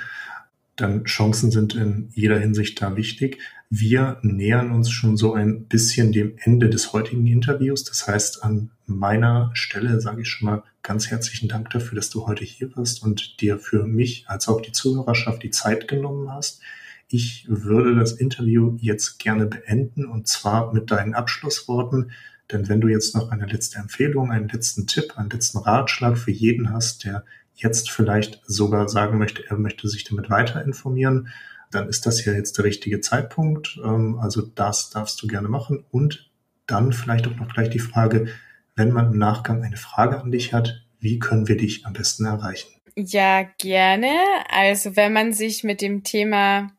dann 0.81 1.05
Chancen 1.05 1.51
sind 1.51 1.75
in 1.75 2.09
jeder 2.13 2.39
Hinsicht 2.39 2.81
da 2.81 2.95
wichtig. 2.95 3.39
Wir 3.69 4.17
nähern 4.23 4.71
uns 4.71 4.89
schon 4.89 5.15
so 5.17 5.33
ein 5.33 5.65
bisschen 5.65 6.11
dem 6.11 6.33
Ende 6.39 6.69
des 6.69 6.91
heutigen 6.93 7.27
Interviews. 7.27 7.83
Das 7.83 8.07
heißt, 8.07 8.43
an 8.43 8.71
meiner 8.85 9.51
Stelle 9.53 10.01
sage 10.01 10.21
ich 10.21 10.29
schon 10.29 10.47
mal 10.47 10.63
ganz 10.81 11.11
herzlichen 11.11 11.49
Dank 11.49 11.69
dafür, 11.69 11.95
dass 11.95 12.09
du 12.09 12.25
heute 12.25 12.43
hier 12.43 12.75
warst 12.75 13.03
und 13.03 13.41
dir 13.41 13.59
für 13.59 13.85
mich 13.85 14.25
als 14.27 14.47
auch 14.47 14.61
die 14.61 14.71
Zuhörerschaft 14.71 15.43
die 15.43 15.51
Zeit 15.51 15.87
genommen 15.87 16.31
hast. 16.31 16.61
Ich 17.07 17.45
würde 17.47 17.95
das 17.95 18.13
Interview 18.13 18.77
jetzt 18.79 19.19
gerne 19.19 19.45
beenden 19.45 20.05
und 20.05 20.27
zwar 20.27 20.73
mit 20.73 20.91
deinen 20.91 21.13
Abschlussworten. 21.13 22.11
Denn 22.51 22.67
wenn 22.67 22.81
du 22.81 22.87
jetzt 22.87 23.15
noch 23.15 23.29
eine 23.29 23.45
letzte 23.45 23.77
Empfehlung, 23.77 24.31
einen 24.31 24.49
letzten 24.49 24.87
Tipp, 24.87 25.17
einen 25.17 25.29
letzten 25.29 25.59
Ratschlag 25.59 26.17
für 26.17 26.31
jeden 26.31 26.71
hast, 26.71 27.03
der 27.03 27.23
jetzt 27.61 27.91
vielleicht 27.91 28.41
sogar 28.45 28.87
sagen 28.89 29.17
möchte, 29.17 29.43
er 29.47 29.57
möchte 29.57 29.87
sich 29.87 30.03
damit 30.03 30.29
weiter 30.29 30.63
informieren, 30.63 31.29
dann 31.71 31.87
ist 31.87 32.05
das 32.05 32.23
ja 32.25 32.33
jetzt 32.33 32.57
der 32.57 32.65
richtige 32.65 33.01
Zeitpunkt. 33.01 33.79
Ähm, 33.83 34.17
also 34.19 34.41
das 34.41 34.89
darfst 34.89 35.21
du 35.21 35.27
gerne 35.27 35.47
machen. 35.47 35.85
Und 35.91 36.31
dann 36.65 36.93
vielleicht 36.93 37.27
auch 37.27 37.35
noch 37.35 37.53
gleich 37.53 37.69
die 37.69 37.79
Frage, 37.79 38.27
wenn 38.75 38.91
man 38.91 39.11
im 39.11 39.17
Nachgang 39.17 39.63
eine 39.63 39.77
Frage 39.77 40.19
an 40.19 40.31
dich 40.31 40.53
hat, 40.53 40.85
wie 40.99 41.19
können 41.19 41.47
wir 41.47 41.57
dich 41.57 41.85
am 41.85 41.93
besten 41.93 42.25
erreichen? 42.25 42.69
Ja, 42.95 43.43
gerne. 43.57 44.11
Also 44.49 44.95
wenn 44.95 45.13
man 45.13 45.33
sich 45.33 45.63
mit 45.63 45.81
dem 45.81 46.03
Thema 46.03 46.71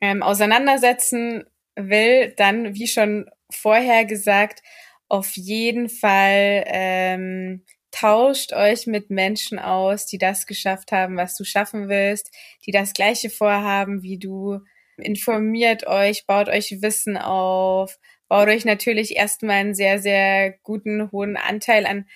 ähm, 0.00 0.22
auseinandersetzen 0.22 1.44
will, 1.76 2.32
dann, 2.36 2.74
wie 2.74 2.86
schon 2.86 3.30
vorher 3.50 4.04
gesagt, 4.04 4.62
auf 5.08 5.36
jeden 5.36 5.88
Fall 5.88 6.64
ähm, 6.66 7.64
tauscht 7.92 8.52
euch 8.52 8.86
mit 8.86 9.10
Menschen 9.10 9.58
aus, 9.58 10.06
die 10.06 10.18
das 10.18 10.46
geschafft 10.46 10.90
haben, 10.90 11.16
was 11.16 11.36
du 11.36 11.44
schaffen 11.44 11.88
willst, 11.88 12.32
die 12.66 12.72
das 12.72 12.92
gleiche 12.92 13.30
vorhaben 13.30 14.02
wie 14.02 14.18
du. 14.18 14.60
Informiert 14.96 15.86
euch, 15.86 16.26
baut 16.26 16.48
euch 16.48 16.82
Wissen 16.82 17.16
auf, 17.16 17.98
baut 18.28 18.48
euch 18.48 18.64
natürlich 18.64 19.16
erstmal 19.16 19.56
einen 19.56 19.74
sehr, 19.74 19.98
sehr 20.00 20.52
guten, 20.62 21.10
hohen 21.12 21.36
Anteil 21.36 21.86
an 21.86 22.06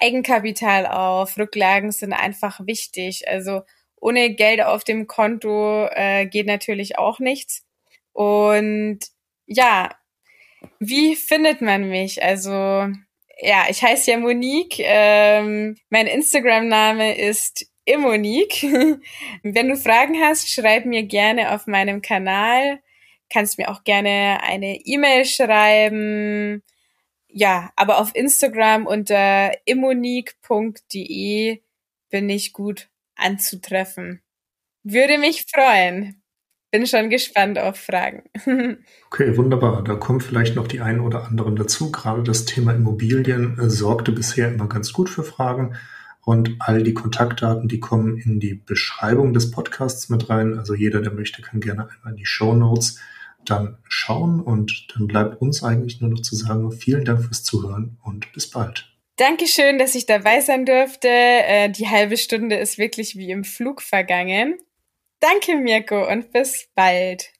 Eigenkapital 0.00 0.86
auf. 0.86 1.36
Rücklagen 1.38 1.92
sind 1.92 2.12
einfach 2.12 2.60
wichtig. 2.66 3.28
Also 3.28 3.62
ohne 3.96 4.34
Geld 4.34 4.62
auf 4.62 4.84
dem 4.84 5.06
Konto 5.06 5.86
äh, 5.92 6.26
geht 6.26 6.46
natürlich 6.46 6.98
auch 6.98 7.18
nichts. 7.18 7.64
Und 8.12 9.00
ja, 9.46 9.90
wie 10.78 11.16
findet 11.16 11.60
man 11.60 11.88
mich? 11.88 12.22
Also 12.22 12.88
ja, 13.40 13.66
ich 13.68 13.82
heiße 13.82 14.10
ja 14.10 14.18
Monique. 14.18 14.78
Ähm, 14.80 15.76
mein 15.88 16.06
Instagram-Name 16.06 17.16
ist 17.18 17.66
Immonique. 17.84 18.62
Wenn 19.42 19.68
du 19.68 19.76
Fragen 19.76 20.20
hast, 20.20 20.48
schreib 20.50 20.84
mir 20.84 21.02
gerne 21.04 21.54
auf 21.54 21.66
meinem 21.66 22.02
Kanal. 22.02 22.80
Kannst 23.32 23.58
mir 23.58 23.70
auch 23.70 23.84
gerne 23.84 24.40
eine 24.42 24.76
E-Mail 24.84 25.24
schreiben. 25.24 26.62
Ja, 27.28 27.70
aber 27.76 27.98
auf 27.98 28.14
Instagram 28.14 28.86
unter 28.86 29.52
immonique.de 29.64 31.60
bin 32.10 32.28
ich 32.28 32.52
gut 32.52 32.90
anzutreffen. 33.14 34.22
Würde 34.82 35.18
mich 35.18 35.46
freuen 35.46 36.19
bin 36.70 36.86
schon 36.86 37.10
gespannt 37.10 37.58
auf 37.58 37.76
Fragen. 37.76 38.22
okay, 39.06 39.36
wunderbar. 39.36 39.82
Da 39.82 39.94
kommen 39.94 40.20
vielleicht 40.20 40.56
noch 40.56 40.68
die 40.68 40.80
einen 40.80 41.00
oder 41.00 41.24
anderen 41.24 41.56
dazu. 41.56 41.90
Gerade 41.90 42.22
das 42.22 42.44
Thema 42.44 42.72
Immobilien 42.72 43.58
äh, 43.58 43.68
sorgte 43.68 44.12
bisher 44.12 44.52
immer 44.52 44.68
ganz 44.68 44.92
gut 44.92 45.08
für 45.10 45.24
Fragen. 45.24 45.76
Und 46.22 46.56
all 46.58 46.82
die 46.82 46.94
Kontaktdaten, 46.94 47.68
die 47.68 47.80
kommen 47.80 48.18
in 48.18 48.40
die 48.40 48.54
Beschreibung 48.54 49.32
des 49.32 49.50
Podcasts 49.50 50.08
mit 50.10 50.28
rein. 50.28 50.58
Also 50.58 50.74
jeder, 50.74 51.00
der 51.00 51.12
möchte, 51.12 51.42
kann 51.42 51.60
gerne 51.60 51.88
einmal 51.88 52.12
in 52.12 52.16
die 52.16 52.26
Show 52.26 52.54
Notes 52.54 53.00
dann 53.44 53.78
schauen. 53.88 54.40
Und 54.40 54.88
dann 54.94 55.06
bleibt 55.06 55.40
uns 55.40 55.64
eigentlich 55.64 56.00
nur 56.00 56.10
noch 56.10 56.22
zu 56.22 56.36
sagen, 56.36 56.70
vielen 56.72 57.04
Dank 57.04 57.24
fürs 57.24 57.42
Zuhören 57.42 57.98
und 58.02 58.32
bis 58.32 58.50
bald. 58.50 58.86
Dankeschön, 59.16 59.78
dass 59.78 59.94
ich 59.94 60.06
dabei 60.06 60.40
sein 60.40 60.64
durfte. 60.64 61.08
Äh, 61.08 61.70
die 61.70 61.88
halbe 61.88 62.16
Stunde 62.16 62.56
ist 62.56 62.78
wirklich 62.78 63.16
wie 63.16 63.30
im 63.30 63.44
Flug 63.44 63.82
vergangen. 63.82 64.54
Danke, 65.20 65.54
Mirko, 65.56 66.08
und 66.08 66.32
bis 66.32 66.68
bald. 66.74 67.30